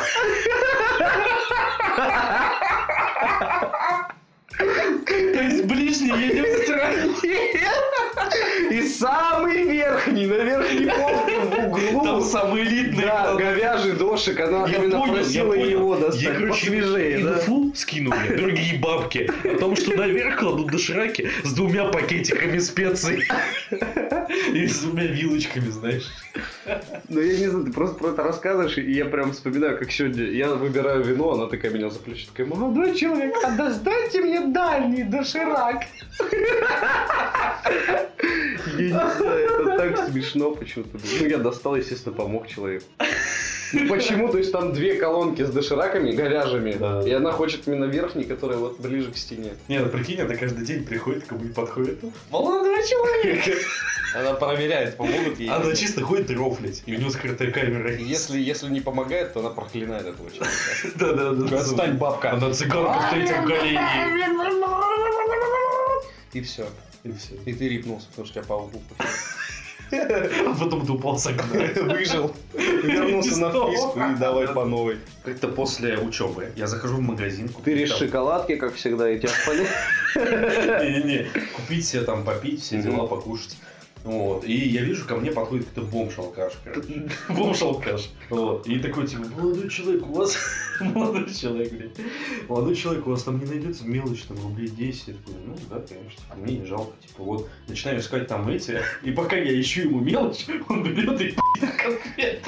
[4.59, 7.09] То есть ближний едет в стороне.
[8.71, 12.03] И самый верхний, на верхней полке в углу.
[12.03, 13.03] Там самый элитный.
[13.03, 15.69] Да, говяжий дошик, она Я именно понял, я просила понял.
[15.69, 17.33] его Я, достать короче, посвежее, да?
[17.33, 23.27] инфу скинули, другие бабки, о том, что наверх кладут дошираки с двумя пакетиками специй
[24.53, 26.07] и с двумя вилочками, знаешь.
[27.07, 30.25] Ну, я не знаю, ты просто про это рассказываешь, и я прям вспоминаю, как сегодня
[30.25, 35.03] я выбираю вино, она такая меня за плечо, такая, молодой человек, а достаньте мне дальний
[35.03, 35.85] доширак.
[38.77, 40.97] Я не знаю, это так смешно почему-то.
[41.21, 42.85] Ну, я достал, естественно, помог человеку.
[43.73, 44.29] Ну, почему?
[44.29, 47.01] То есть там две колонки с дошираками, говяжьими, Да.
[47.05, 49.51] и она хочет именно верхний, который вот ближе к стене.
[49.67, 51.99] Не, ну прикинь, она каждый день приходит, кому-нибудь подходит.
[52.31, 53.57] Молодой человек!
[54.15, 55.49] Она проверяет, помогут ей.
[55.49, 57.93] Она чисто ходит рофлить, и у него скрытая камера.
[57.95, 60.57] Если, если не помогает, то она проклинает этого человека.
[60.95, 61.57] Да-да-да.
[61.59, 62.31] Отстань, бабка.
[62.31, 63.81] Она цыганка в третьем колене.
[66.33, 66.67] И все.
[67.03, 67.35] И все.
[67.45, 68.81] И ты рипнулся, потому что тебя по лбу
[69.91, 71.43] А потом ты упал с окна.
[71.93, 72.31] Выжил.
[72.53, 74.97] Вернулся на вписку и давай по новой.
[75.23, 77.49] Как-то после учебы я захожу в магазин.
[77.49, 79.67] там- шоколадки, как всегда, и тебя спали.
[80.15, 81.27] Не-не-не.
[81.55, 83.57] Купить себе там, попить, все дела, покушать.
[84.03, 84.45] Вот.
[84.45, 87.09] И я вижу, ко мне подходит какой-то бомж-алкаш, короче.
[87.27, 88.09] Бомж-алкаш.
[88.29, 88.65] Вот.
[88.67, 90.37] И такой, типа, молодой человек, у вас...
[90.79, 91.91] Молодой человек, блин.
[92.47, 95.07] Молодой человек, у вас там не найдется мелочь, там, рублей 10.
[95.07, 96.93] Я такой, ну, да, конечно, типа, мне не жалко.
[97.05, 101.31] Типа, вот, начинаю искать там эти, и пока я ищу ему мелочь, он берет и
[101.31, 102.43] пи***т конфет.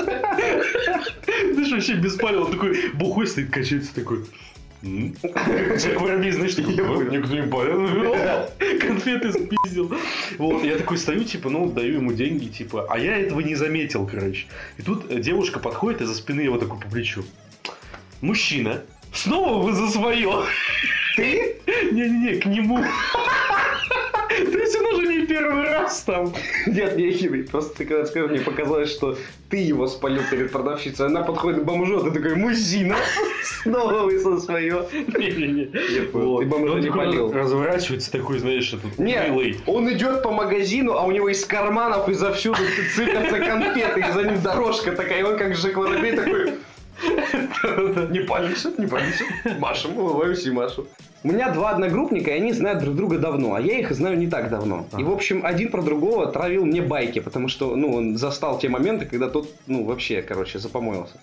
[1.25, 4.25] Ты же вообще без палева, он такой бухой стоит, качается такой.
[4.81, 8.15] Человек воробей, знаешь, такой, «А, никто не палил.
[8.79, 9.93] Конфеты спиздил.
[10.39, 14.07] Вот, я такой стою, типа, ну, даю ему деньги, типа, а я этого не заметил,
[14.07, 14.47] короче.
[14.77, 17.23] И тут э, девушка подходит и за спины его такой по плечу.
[18.21, 18.81] Мужчина,
[19.13, 20.45] снова вы за свое.
[21.15, 21.57] Ты?
[21.91, 22.83] Не-не-не, к нему.
[25.21, 26.33] Не первый раз там.
[26.65, 27.43] Нет, не хитрый.
[27.43, 29.17] Просто ты когда сказал, мне показалось, что
[29.49, 31.05] ты его спалил перед продавщицей.
[31.05, 32.95] Она подходит к бомжу, а ты такой, мужчина,
[33.63, 34.85] снова высыл свое.
[34.91, 35.65] Не-не-не.
[35.65, 37.31] Ты бомжа не палил.
[37.31, 39.59] Разворачивается такой, знаешь, этот милый.
[39.65, 42.59] он идет по магазину, а у него из карманов изо всюду
[42.95, 46.53] цыпятся конфеты, и за ним дорожка такая, и он как Воробей такой...
[48.09, 49.21] Не палишь, не палишь.
[49.59, 50.87] Машем, улыбаюсь и машу.
[51.23, 54.27] У меня два одногруппника, и они знают друг друга давно, а я их знаю не
[54.27, 54.87] так давно.
[54.97, 58.69] И, в общем, один про другого травил мне байки, потому что, ну, он застал те
[58.69, 61.19] моменты, когда тот, ну, вообще, короче, запомоился.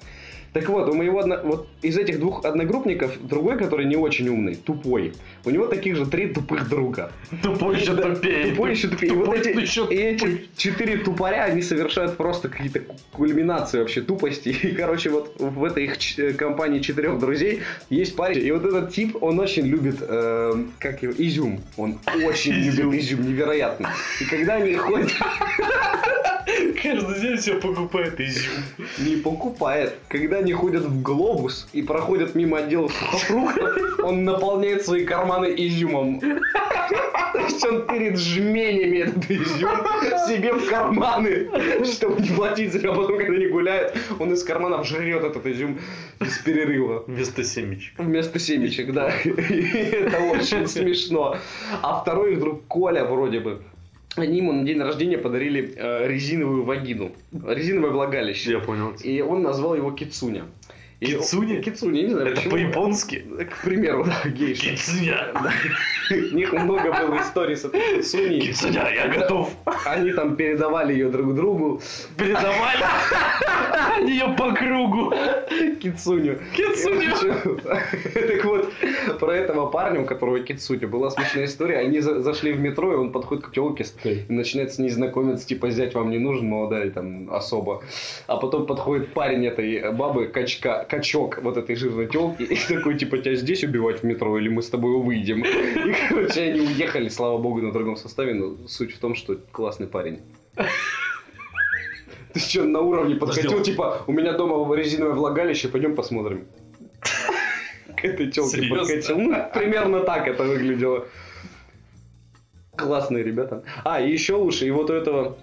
[0.52, 1.40] Так вот, у моего одно...
[1.42, 5.12] вот из этих двух одногруппников другой, который не очень умный, тупой.
[5.44, 7.12] У него таких же три тупых друга.
[7.42, 8.50] Тупой еще тупее.
[8.50, 9.12] Тупой еще тупее.
[9.12, 12.80] И вот эти, четыре тупоря, они совершают просто какие-то
[13.12, 14.48] кульминации вообще тупости.
[14.48, 18.44] И, короче, вот в этой их э, компании четырех друзей есть парень.
[18.44, 21.60] И вот этот тип, он очень любит, э, как его, изюм.
[21.76, 23.90] Он очень любит изюм, невероятно.
[24.20, 25.12] И когда они ходят,
[26.82, 28.54] Каждый день себе покупает изюм.
[28.98, 29.94] не покупает.
[30.08, 36.20] Когда они ходят в глобус и проходят мимо отдела сухофруктов, он наполняет свои карманы изюмом.
[36.20, 39.70] То есть он перед жменями этот изюм
[40.26, 41.48] себе в карманы,
[41.84, 42.94] чтобы не платить за него.
[42.94, 45.78] А потом, когда они гуляют, он из карманов жрет этот изюм
[46.20, 47.04] без перерыва.
[47.06, 47.98] Вместо семечек.
[47.98, 49.10] Вместо семечек, да.
[49.10, 51.36] Это очень смешно.
[51.82, 53.62] А второй их друг Коля вроде бы.
[54.20, 57.12] Они ему на день рождения подарили э, резиновую вагину.
[57.32, 58.52] Резиновое влагалище.
[58.52, 58.92] Я понял.
[59.02, 60.44] И он назвал его Кицуня.
[61.00, 61.60] Кицуни?
[61.60, 62.50] Кицуни, не знаю Это почему.
[62.52, 63.24] по-японски.
[63.50, 64.70] К примеру, да, гейши.
[64.72, 65.28] Кицуня.
[66.10, 68.40] У них много было историй с этой Кицуни.
[68.40, 69.50] Кицуня, я готов.
[69.86, 71.80] Они там передавали ее друг другу.
[72.16, 72.82] Передавали.
[73.96, 75.12] Они ее по кругу.
[75.80, 76.38] Кицуню.
[76.56, 77.60] Кицуню.
[78.14, 78.72] Так вот,
[79.20, 81.78] про этого парня, у которого Кицуня, была смешная история.
[81.78, 85.46] Они за- зашли в метро, и он подходит к телке и начинает с ней знакомиться,
[85.46, 87.82] типа, зять вам не нужен, молодая там особо.
[88.26, 93.18] А потом подходит парень этой бабы, качка, качок вот этой жирной телки, и такой, типа,
[93.18, 95.44] тебя здесь убивать в метро, или мы с тобой выйдем.
[95.44, 99.86] И, короче, они уехали, слава богу, на другом составе, но суть в том, что классный
[99.86, 100.20] парень.
[102.32, 103.48] Ты что, на уровне Подожди.
[103.62, 106.46] типа, у меня дома резиновое влагалище, пойдем посмотрим.
[107.96, 109.18] К этой телке подкатил.
[109.18, 111.06] Ну, примерно так это выглядело.
[112.76, 113.64] Классные ребята.
[113.84, 115.36] А, и еще лучше, и вот у этого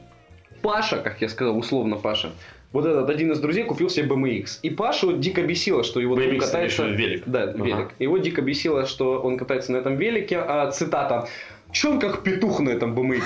[0.62, 2.32] Паша, как я сказал, условно Паша,
[2.76, 4.60] вот этот один из друзей купил себе BMX.
[4.62, 6.84] И Пашу дико бесило, что его друг BMX, катается...
[6.84, 7.24] в виду велик?
[7.26, 7.64] Да, Ага.
[7.64, 7.88] велик.
[8.00, 11.28] Его дико бесило, что он катается на этом велике, а цитата
[11.72, 13.22] Че он как петух на этом BMX?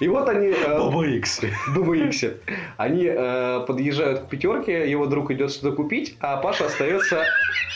[0.00, 0.48] И вот они...
[0.48, 1.40] э, Икс.
[1.74, 2.36] BMX.
[2.76, 7.24] Они э, подъезжают к пятерке, его друг идет что-то купить, а Паша остается...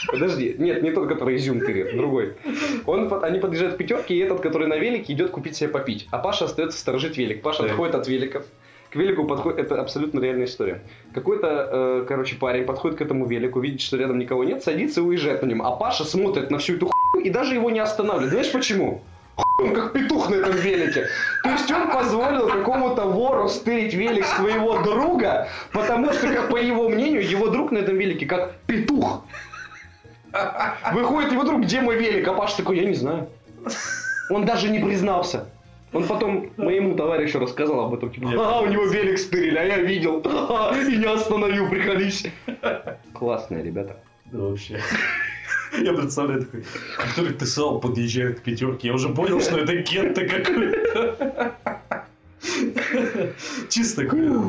[0.07, 2.35] Подожди, нет, не тот, который изюм тырит, другой.
[2.87, 6.09] Он, они подъезжают к пятерке, и этот, который на велике, идет купить себе попить.
[6.11, 7.43] А Паша остается сторожить велик.
[7.43, 7.73] Паша Так.
[7.73, 8.45] отходит от великов.
[8.91, 10.83] К велику подходит, это абсолютно реальная история.
[11.15, 15.05] Какой-то, э, короче, парень подходит к этому велику, видит, что рядом никого нет, садится и
[15.05, 15.63] уезжает на нем.
[15.63, 18.33] А Паша смотрит на всю эту хуйню и даже его не останавливает.
[18.33, 19.03] Знаешь почему?
[19.59, 21.07] Он как петух на этом велике.
[21.45, 26.89] То есть он позволил какому-то вору стырить велик своего друга, потому что, как по его
[26.89, 29.25] мнению, его друг на этом велике как петух.
[30.93, 32.27] Выходит его друг, где мой велик?
[32.27, 33.29] А Паша такой, я не знаю.
[34.31, 35.47] Он даже не признался.
[35.93, 38.13] Он потом моему товарищу рассказал об этом.
[38.13, 40.23] Типа, ага, у него велик стырили, а я видел.
[40.23, 42.27] Ха-ха, И не остановил, приходись.
[43.13, 43.97] Классные ребята.
[44.27, 44.81] Да вообще.
[45.81, 46.65] Я представляю такой,
[46.97, 47.47] который ты
[47.81, 48.89] подъезжает к пятерке.
[48.89, 51.57] Я уже понял, что это Гетто какой-то.
[53.69, 54.43] Чисто такое,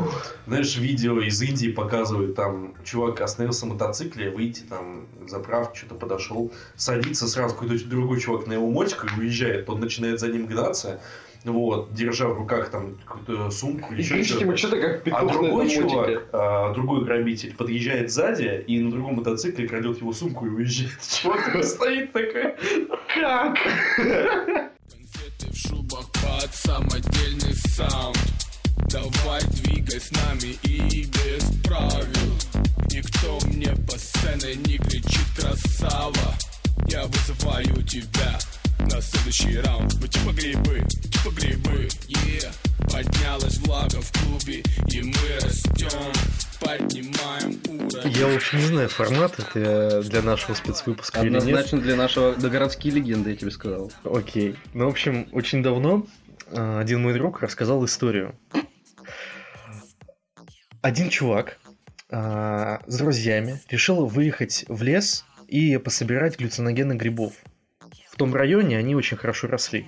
[0.47, 6.51] знаешь, видео из Индии показывают, там, чувак остановился на мотоцикле, выйти там, заправки, что-то подошел,
[6.75, 11.01] садится сразу какой-то другой чувак на его мотику и уезжает, он начинает за ним гнаться,
[11.43, 14.57] вот, держа в руках там какую-то сумку или И еще что-то.
[14.57, 19.67] что ты как А другой чувак, а, другой грабитель, подъезжает сзади и на другом мотоцикле
[19.67, 20.91] крадет его сумку и уезжает.
[21.21, 22.55] Чувак стоит такой,
[23.15, 23.57] как?
[23.95, 28.17] Конфеты в шубах под самодельный саунд
[28.89, 32.33] Давай двигай с нами и без правил
[32.91, 36.35] Никто мне по сцене не кричит красава
[36.87, 38.37] Я вызываю тебя
[38.89, 42.53] на следующий раунд Мы типа грибы, типа грибы, yeah.
[42.91, 46.11] Поднялась влага в клубе и мы растем
[46.59, 51.41] Поднимаем уровень Я вообще не знаю, формат это для нашего спецвыпуска или нет.
[51.41, 53.91] Однозначно для нашего городские легенды, я тебе сказал.
[54.03, 54.55] Окей.
[54.73, 56.05] Ну, в общем, очень давно
[56.47, 58.36] э, один мой друг рассказал историю.
[60.82, 61.59] Один чувак
[62.09, 67.34] э, с друзьями решил выехать в лес и пособирать глюциногены грибов.
[68.22, 69.88] В том районе они очень хорошо росли.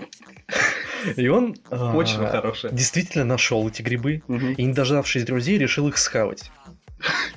[1.17, 2.71] И он э, Очень хорошая.
[2.71, 4.23] действительно нашел эти грибы
[4.57, 6.49] и, не дождавшись друзей, решил их схавать.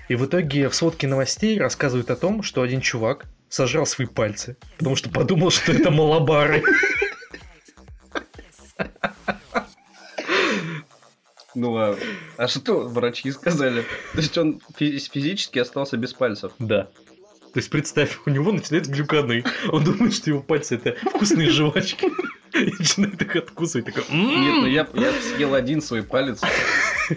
[0.09, 4.57] И в итоге в сводке новостей рассказывают о том, что один чувак сожрал свои пальцы,
[4.78, 6.62] потому что подумал, что это малабары.
[11.55, 11.94] Ну а,
[12.38, 13.82] а что врачи сказали?
[14.14, 16.53] То есть он фи- физически остался без пальцев.
[16.59, 16.88] Да.
[17.57, 19.42] То есть представь, у него начинаются глюканы.
[19.70, 22.04] Он думает, что его пальцы это вкусные жвачки.
[22.52, 23.86] И начинает их откусывать.
[23.86, 24.42] Такой, «М-м-м».
[24.42, 26.42] Нет, ну я, я съел один свой палец.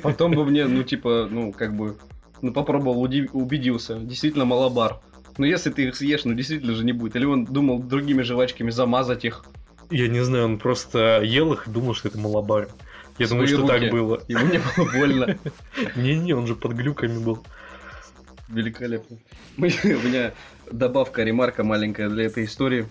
[0.01, 1.97] Потом бы мне, ну типа, ну как бы,
[2.41, 3.95] ну попробовал, убедился.
[3.95, 5.01] Действительно малобар.
[5.37, 7.17] Но если ты их съешь, ну действительно же не будет.
[7.17, 9.43] Или он думал другими жвачками замазать их.
[9.89, 12.69] Я не знаю, он просто ел их и думал, что это малабар.
[13.17, 13.67] Я думаю, что руки.
[13.67, 14.21] так было.
[14.29, 15.37] Ему не было больно.
[15.97, 17.43] Не-не, он же под глюками был.
[18.49, 19.17] Великолепно.
[19.57, 20.33] У меня
[20.71, 22.87] добавка, ремарка маленькая для этой истории.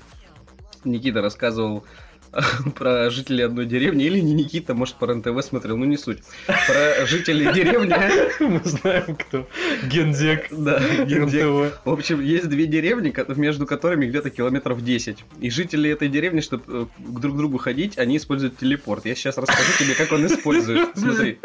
[0.84, 1.84] Никита рассказывал
[2.74, 6.18] про жителей одной деревни, или не Никита, может, по РНТВ смотрел, ну не суть.
[6.46, 7.94] Про жителей деревни.
[8.40, 9.48] Мы знаем, кто.
[9.84, 10.46] Гендек.
[10.50, 11.80] Да, гендек.
[11.84, 15.24] В общем, есть две деревни, между которыми где-то километров 10.
[15.40, 19.06] И жители этой деревни, чтобы к друг другу ходить, они используют телепорт.
[19.06, 20.90] Я сейчас расскажу тебе, как он использует.
[20.96, 21.38] Смотри.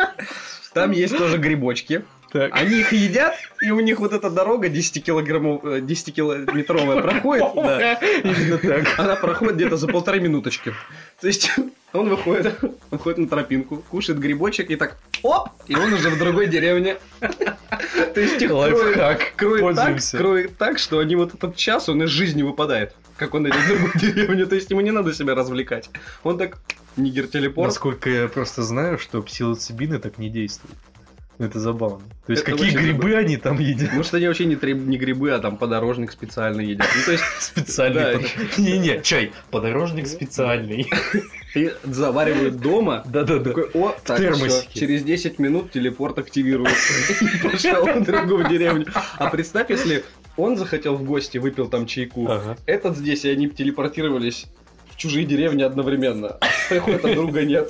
[0.74, 2.04] Там есть тоже грибочки.
[2.34, 2.52] Так.
[2.56, 7.46] Они их едят, и у них вот эта дорога 10 килограммов, э, 10 километровая проходит.
[7.56, 7.94] да.
[7.94, 9.00] Именно так.
[9.00, 10.74] Она проходит где-то за полторы минуточки.
[11.22, 11.52] То есть
[11.94, 12.60] Он выходит,
[12.90, 16.98] выходит на тропинку, кушает грибочек и так оп, и он уже в другой деревне.
[17.20, 22.42] То есть их кроет, так, кроет так, что они вот этот час, он из жизни
[22.42, 22.96] выпадает.
[23.16, 24.48] Как он идет в другую деревню.
[24.48, 25.92] То есть ему не надо себя развлекать.
[26.24, 26.58] Он так,
[26.98, 27.68] нигер телепорт.
[27.68, 30.76] Насколько я просто знаю, что псилоцибины так не действуют.
[31.44, 32.00] Ну, Это забавно.
[32.26, 33.92] То есть Это какие грибы они там едят?
[33.92, 36.88] Может, они вообще не, треб- не грибы, а там подорожник специально едят.
[36.96, 38.26] Ну, то есть, Специальный.
[38.58, 39.34] Не-не, чай.
[39.52, 40.90] Подорожник специальный.
[41.54, 43.50] и заваривают дома, Да-да-да.
[43.50, 44.20] Такой, о, так,
[44.74, 46.94] через 10 минут телепорт активируется.
[47.44, 48.86] Пошел в другую деревню.
[49.18, 50.06] А представь, если
[50.38, 52.56] он захотел в гости, выпил там чайку, Ага.
[52.66, 54.46] этот здесь, и они телепортировались
[54.92, 56.38] в чужие деревни одновременно.
[56.70, 57.70] А друга нет.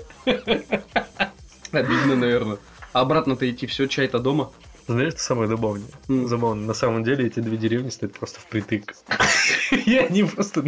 [1.71, 2.57] Обидно, наверное.
[2.93, 4.51] А обратно-то идти, все, чай-то дома.
[4.87, 5.87] Знаешь, что самое забавное?
[6.09, 6.27] М.
[6.27, 6.65] Забавно.
[6.65, 8.93] На самом деле эти две деревни стоят просто впритык.
[9.85, 10.63] И они просто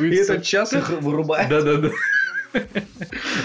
[0.00, 1.48] И этот час их вырубает.
[1.48, 1.90] Да-да-да.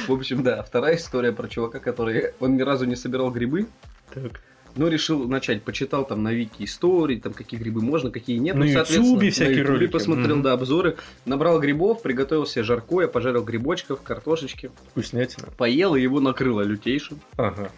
[0.08, 3.68] В общем, да, вторая история про чувака, который, он ни разу не собирал грибы,
[4.14, 4.42] Так.
[4.76, 8.56] но решил начать, почитал там на вики истории, там какие грибы можно, какие нет.
[8.56, 9.92] На Ну, Ютубе всякие на ролики.
[9.92, 10.42] посмотрел, Мгм.
[10.44, 15.48] да, обзоры, набрал грибов, приготовил себе жаркое, пожарил грибочков, картошечки, Вкуснятина.
[15.58, 17.20] поел, и его накрыло лютейшим.
[17.38, 17.72] Ага.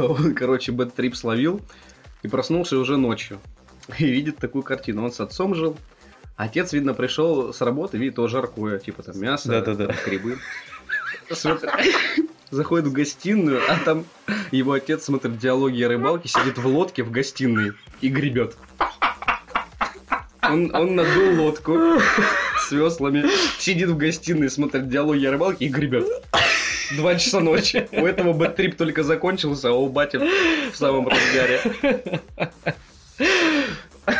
[0.00, 1.60] Он, короче, бэт-трип словил
[2.22, 3.40] и проснулся уже ночью.
[3.98, 5.04] И видит такую картину.
[5.04, 5.76] Он с отцом жил.
[6.36, 9.86] Отец, видно, пришел с работы, видит его жаркое, типа там мясо, Да-да-да.
[9.86, 10.38] там грибы.
[12.50, 14.04] Заходит в гостиную, а там
[14.50, 18.56] его отец смотрит диалоги о рыбалке, сидит в лодке в гостиной и гребет.
[20.42, 21.78] Он, он надул лодку
[22.58, 23.24] с веслами,
[23.58, 26.06] сидит в гостиной, смотрит диалоги о рыбалке и гребет.
[26.96, 27.88] Два часа ночи.
[27.92, 30.18] У этого бэттрип только закончился, а у бати
[30.72, 32.20] в самом разгаре.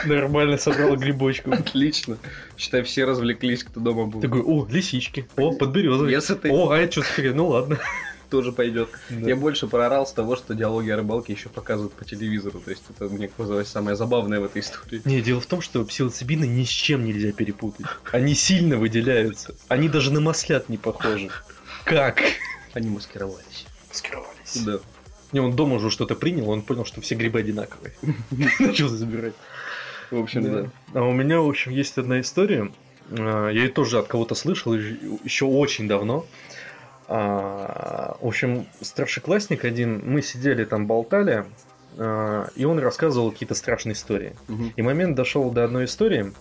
[0.06, 1.52] Нормально собрал грибочку.
[1.52, 2.16] Отлично.
[2.56, 4.20] Считай, все развлеклись, кто дома был.
[4.20, 5.26] Такой, о, лисички.
[5.36, 6.12] О, подберезовый.
[6.12, 7.34] Если ты О, а это что за хрень?
[7.34, 7.78] Ну ладно.
[8.30, 8.88] тоже пойдет.
[9.10, 9.28] Да.
[9.28, 12.60] Я больше проорал с того, что диалоги о рыбалке еще показывают по телевизору.
[12.60, 15.02] То есть это мне казалось самое забавное в этой истории.
[15.04, 17.86] Не, дело в том, что псилоцибины ни с чем нельзя перепутать.
[18.10, 19.54] Они сильно выделяются.
[19.68, 21.30] Они даже на маслят не похожи.
[21.84, 22.22] Как?
[22.74, 23.66] Они маскировались.
[23.90, 24.56] Скрывались.
[24.66, 24.78] Да.
[25.32, 27.92] Не, он дома уже что-то принял, он понял, что все грибы одинаковые.
[28.60, 29.34] Начал забирать.
[30.10, 30.70] В общем, да.
[30.92, 32.70] А у меня, в общем, есть одна история.
[33.10, 36.26] А, Я ее тоже от кого-то слышал еще очень давно.
[37.08, 41.46] А, В общем, старшеклассник один, мы сидели там, болтали,
[41.96, 44.34] а, и он рассказывал какие-то страшные истории.
[44.76, 46.32] И момент дошел до одной истории.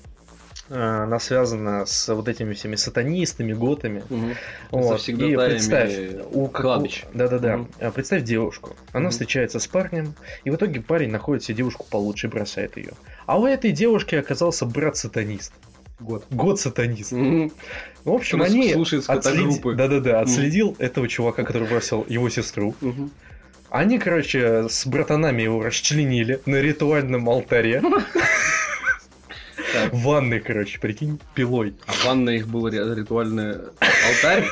[0.74, 4.04] А, Она связана с вот этими всеми сатанистами, готами.
[4.10, 4.34] Мгм.
[4.72, 5.08] Вот.
[5.08, 5.94] И представь,
[6.32, 7.04] у как- кладбищ.
[7.14, 7.66] Да-да-да.
[7.80, 8.76] А, Представь девушку.
[8.92, 9.12] Она Мгм.
[9.12, 12.94] встречается с парнем, и в итоге парень находит себе девушку получше и бросает ее.
[13.26, 15.54] А у этой девушки оказался брат-сатанист.
[16.00, 16.26] Год.
[16.32, 17.12] Год-сатанист.
[17.12, 17.52] Мгм.
[18.04, 19.76] В общем, Плюс они отследи- скотогруппы.
[19.76, 22.76] Да-да-да, отследил этого чувака, который бросил его сестру.
[22.82, 23.12] Мгм.
[23.70, 27.82] Они, короче, с братанами его расчленили на ритуальном алтаре.
[29.92, 31.74] В ванной, короче, прикинь, пилой.
[31.88, 34.48] А в ванной их был ри- ритуальный алтарь.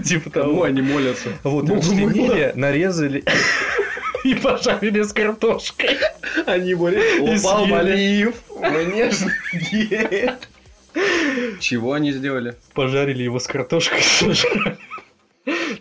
[0.04, 0.62] Типа того.
[0.64, 1.30] они молятся?
[1.42, 3.24] Вот, расчленили, нарезали
[4.24, 5.96] и пожарили с картошкой.
[6.46, 7.66] Они были упал.
[7.66, 8.34] Малиев.
[9.70, 10.48] Диет.
[11.60, 12.54] Чего они сделали?
[12.74, 14.00] Пожарили его с картошкой.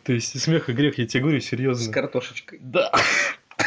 [0.03, 1.91] То есть смех и грех, я тебе говорю, С серьезно.
[1.91, 2.59] картошечкой.
[2.61, 2.91] Да.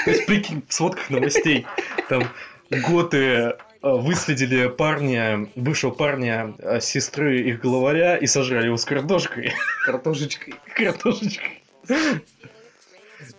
[0.04, 1.66] То есть, прикинь, в сводках новостей,
[2.08, 2.22] там
[2.70, 3.52] готы э,
[3.82, 9.52] выследили парня, бывшего парня, э, сестры их главаря и сожрали его с картошкой.
[9.84, 10.54] Картошечкой.
[10.74, 11.62] Картошечкой.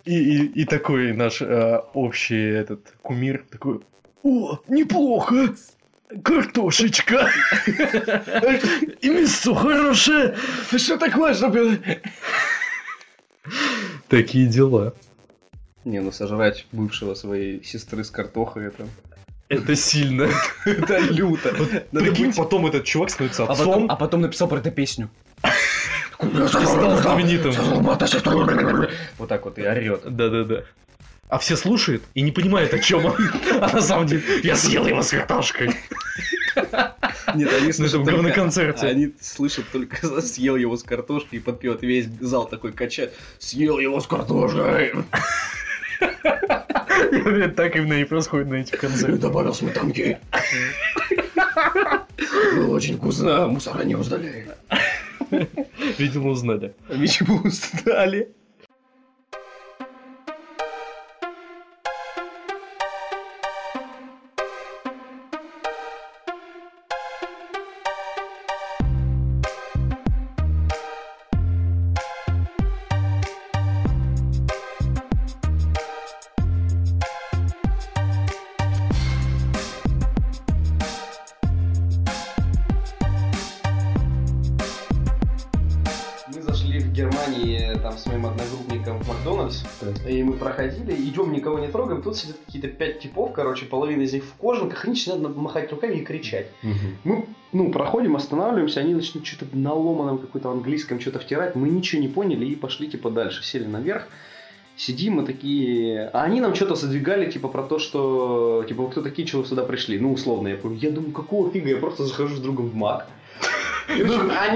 [0.04, 3.80] И, и, и такой наш э, общий этот кумир такой,
[4.22, 5.54] о, неплохо,
[6.22, 7.30] картошечка,
[9.00, 10.36] и мясо хорошее.
[10.76, 11.80] Что такое, чтобы...
[14.08, 14.94] Такие дела.
[15.84, 18.86] Не, ну сожрать бывшего своей сестры с картохой это...
[19.50, 20.28] Это сильно.
[20.64, 21.52] Это люто.
[21.90, 25.10] Прикинь, потом этот чувак становится А отцом а потом написал про это песню.
[26.16, 27.52] стал знаменитым.
[29.18, 30.02] Вот так вот и орет.
[30.04, 30.62] Да-да-да.
[31.28, 33.16] А все слушают и не понимают, о чем он.
[33.60, 35.74] А на самом деле, я съел его с картошкой.
[37.34, 38.12] Нет, они Ну, это слышат только...
[38.12, 38.86] говноконцерте.
[38.86, 41.82] Они слышат только съел его с картошкой и подпевает.
[41.82, 43.14] И весь зал такой качает.
[43.38, 44.92] Съел его с картошкой.
[47.56, 49.20] Так именно и происходит на этих концертах.
[49.20, 50.18] Добавил сметанки.
[52.54, 53.46] Было очень вкусно.
[53.48, 54.46] Мусора не узнали.
[55.98, 56.74] Видимо, узнали.
[56.88, 58.32] Видимо, устали.
[92.00, 92.02] Трогаем.
[92.02, 95.96] Тут сидят какие-то пять типов, короче, половина из них в кожанках, они начинают махать руками
[95.96, 96.48] и кричать.
[97.04, 101.54] Мы, ну, проходим, останавливаемся, они начнут что-то на ломаном какой-то английском что-то втирать.
[101.54, 103.44] Мы ничего не поняли и пошли, типа, дальше.
[103.44, 104.08] Сели наверх.
[104.76, 106.08] Сидим мы такие...
[106.14, 108.64] А они нам что-то задвигали, типа, про то, что...
[108.66, 109.98] Типа, вы кто такие, чего сюда пришли?
[109.98, 112.74] Ну, условно, я говорю, я думаю, какого фига, я просто захожу с другом в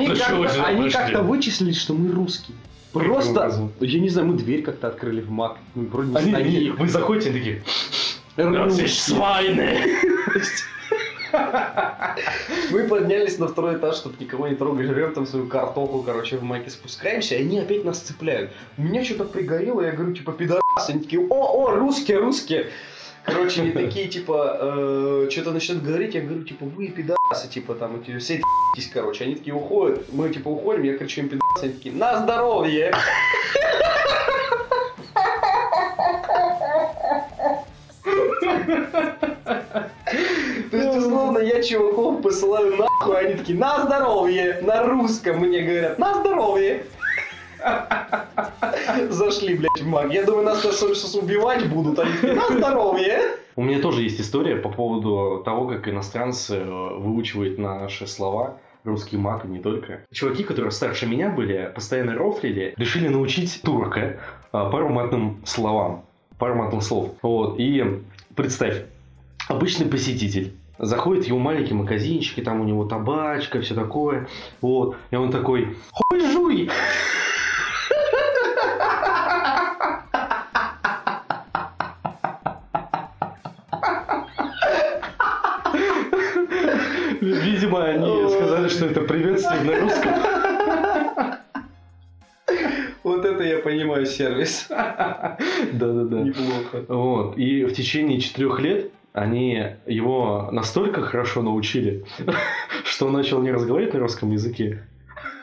[0.08, 2.56] общем, Они ну, как-то вычислили, что мы русские.
[2.94, 5.58] Просто, я не знаю, мы дверь как-то открыли в МАК.
[5.74, 7.62] Ну, вроде не Они, они- вы заходите такие,
[8.36, 8.88] Русские.
[8.88, 9.78] свайны.
[12.70, 16.44] Мы поднялись на второй этаж, чтобы никого не трогать, жрем там свою картоху, короче, в
[16.44, 18.52] маке спускаемся, и они опять нас цепляют.
[18.76, 22.68] Меня что-то пригорело, я говорю, типа, пидорасы, они такие, о, о, русские, русские.
[23.24, 28.18] Короче, они такие, типа, что-то начинают говорить, я говорю, типа, вы пидорасы, типа, там, эти,
[28.18, 29.24] все ебитесь, короче.
[29.24, 32.92] Они такие уходят, мы, типа, уходим, я кричу им пидорасы, они такие, на здоровье!
[40.70, 44.60] То есть, условно, я чуваков посылаю нахуй, они такие, на здоровье!
[44.62, 46.84] На русском мне говорят, на здоровье!
[49.10, 50.12] Зашли, блядь, в маг.
[50.12, 53.36] Я думаю, нас сейчас убивать будут, такие, на здоровье!
[53.56, 58.56] У меня тоже есть история по поводу того, как иностранцы э, выучивают наши слова.
[58.82, 60.00] Русский мат и не только.
[60.12, 64.16] Чуваки, которые старше меня были, постоянно рофлили, решили научить турка э,
[64.52, 66.04] пару матным словам.
[66.38, 67.12] Пару матных слов.
[67.22, 67.60] Вот.
[67.60, 68.02] И
[68.34, 68.82] представь,
[69.48, 70.52] обычный посетитель.
[70.78, 74.26] Заходит его маленький магазинчик, и там у него табачка, все такое.
[74.60, 74.96] Вот.
[75.12, 76.70] И он такой, хуй жуй!
[87.24, 90.12] Видимо, они сказали, что это приветствие на русском.
[93.02, 94.66] Вот это я понимаю сервис.
[94.68, 96.20] Да-да-да.
[96.20, 96.84] Неплохо.
[96.88, 97.36] Вот.
[97.36, 102.04] И в течение четырех лет они его настолько хорошо научили,
[102.84, 104.82] что он начал не разговаривать на русском языке,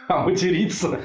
[0.08, 1.00] а материться.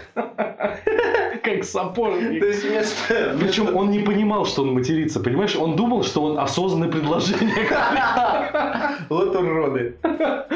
[1.57, 2.41] Как сапожник.
[2.41, 3.37] То есть вместо...
[3.41, 5.57] Причем он не понимал, что он матерится, понимаешь?
[5.57, 7.67] Он думал, что он осознанное предложение.
[9.09, 9.97] Вот уроды.
[10.03, 10.47] Да,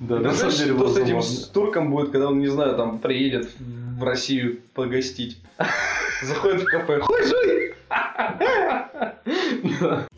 [0.00, 1.20] Ну, на самом деле что с этим
[1.52, 5.38] турком будет, когда он, не знаю, там приедет в Россию погостить.
[6.22, 7.00] Заходит в кафе.
[7.00, 7.22] Хуй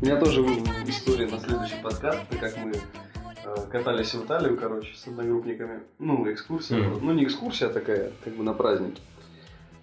[0.00, 0.42] У меня тоже
[0.86, 5.80] история на следующий подкаст, как мы э, катались в Италию, короче, с одногруппниками.
[5.98, 6.78] Ну, экскурсия.
[6.78, 7.06] Мгм.
[7.06, 9.00] Ну, не экскурсия, а такая, как бы на празднике.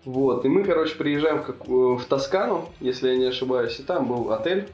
[0.06, 4.32] Вот, и мы, короче, приезжаем как- в Тоскану, если я не ошибаюсь, и там был
[4.32, 4.70] отель,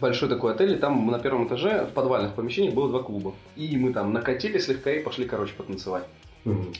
[0.00, 3.34] большой такой отель, и там на первом этаже в подвальных помещениях было два клуба.
[3.54, 6.06] И мы там накатили слегка и пошли, короче, потанцевать.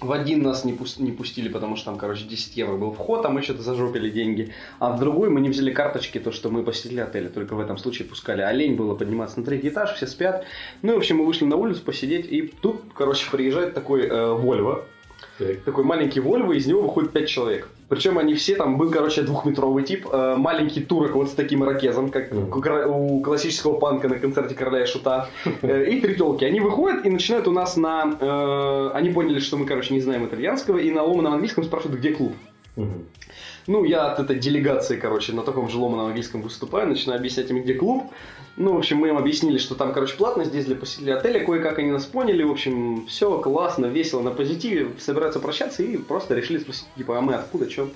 [0.00, 3.26] В один нас не, пус- не пустили, потому что там, короче, 10 евро был вход,
[3.26, 4.52] а мы что-то зажопили деньги.
[4.78, 7.76] А в другой мы не взяли карточки, то, что мы посетили отель, только в этом
[7.76, 8.42] случае пускали.
[8.42, 10.44] А лень было подниматься на третий этаж, все спят.
[10.82, 14.08] Ну, и, в общем, мы вышли на улицу посидеть, и тут, короче, приезжает такой э,
[14.08, 14.84] Так.
[15.64, 17.68] Такой маленький Вольво, из него выходит 5 человек.
[17.88, 22.10] Причем они все там, был, короче, двухметровый тип, э, маленький турок вот с таким ракезом,
[22.10, 25.28] как у классического панка на концерте Короля и Шута,
[25.62, 26.44] Э, и три телки.
[26.44, 28.16] Они выходят и начинают у нас на...
[28.20, 32.12] э, они поняли, что мы, короче, не знаем итальянского, и на ломаном английском спрашивают, где
[32.12, 32.34] клуб.
[32.76, 33.04] Мгм.
[33.66, 37.62] Ну, я от этой делегации, короче, на таком же ломаном английском выступаю, начинаю объяснять им,
[37.62, 38.04] где клуб.
[38.56, 41.78] Ну, в общем, мы им объяснили, что там, короче, платно, здесь для посетителей отеля, кое-как
[41.78, 46.58] они нас поняли, в общем, все классно, весело, на позитиве, собираются прощаться и просто решили
[46.58, 47.90] спросить, типа, а мы откуда, что?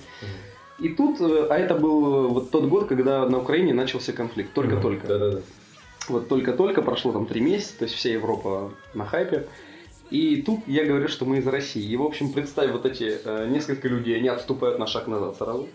[0.78, 5.06] И тут, э, а это был вот тот год, когда на Украине начался конфликт, только-только.
[5.06, 5.40] Да-да-да.
[6.08, 9.46] Вот только-только, прошло там три месяца, то есть вся Европа на хайпе.
[10.10, 11.82] И тут я говорю, что мы из России.
[11.82, 15.68] И, в общем, представь, вот эти э, несколько людей, они отступают на шаг назад сразу.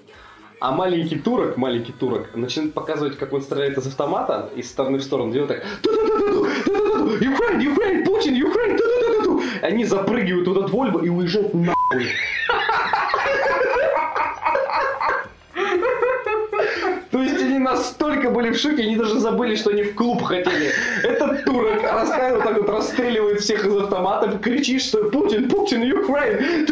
[0.59, 5.03] А маленький турок, маленький турок, начинает показывать, как он стреляет из автомата из стороны в
[5.03, 5.31] сторону.
[5.31, 5.63] Делает так.
[5.81, 9.41] «Ту-ту-ту-ту-ту, ту-ту-ту-ту, Украин, Украин, Путин, Украин, ту-ту-ту-ту».
[9.61, 12.07] Они запрыгивают в этот Вольво и уезжают нахуй.
[17.15, 20.73] То есть они настолько были в шоке, они даже забыли, что они в клуб хотели.
[21.01, 26.67] Этот турок рассказывает, так вот расстреливает всех из автомата, кричит, что Путин, Путин, Украин,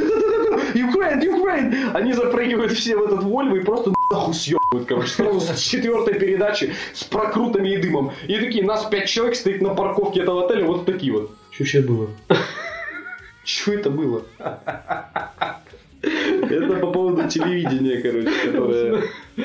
[0.90, 1.76] Украин, Украин.
[1.94, 6.74] Они запрыгивают все в этот Вольво и просто нахуй съебывают, короче, сразу с четвертой передачи
[6.94, 8.12] с прокрутами и дымом.
[8.28, 11.32] И такие, нас пять человек стоит на парковке этого отеля, вот такие вот.
[11.52, 12.10] Что сейчас было?
[13.46, 14.24] Что это было?
[16.56, 19.04] Это по поводу телевидения, короче, которое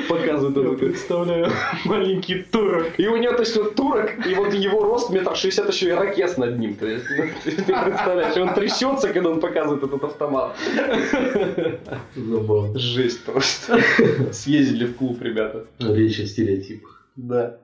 [0.08, 0.78] показывает Я этот...
[0.78, 1.50] представляю,
[1.84, 2.86] маленький турок.
[2.98, 6.58] И у него точно турок, и вот его рост метр шестьдесят, еще и ракет над
[6.58, 6.74] ним.
[6.74, 10.56] То есть, ну, ты представляешь, он трясется, когда он показывает этот автомат.
[12.16, 13.80] Ну, Жесть просто.
[14.32, 15.64] Съездили в клуб, ребята.
[15.78, 17.06] Речь о стереотипах.
[17.16, 17.58] Да.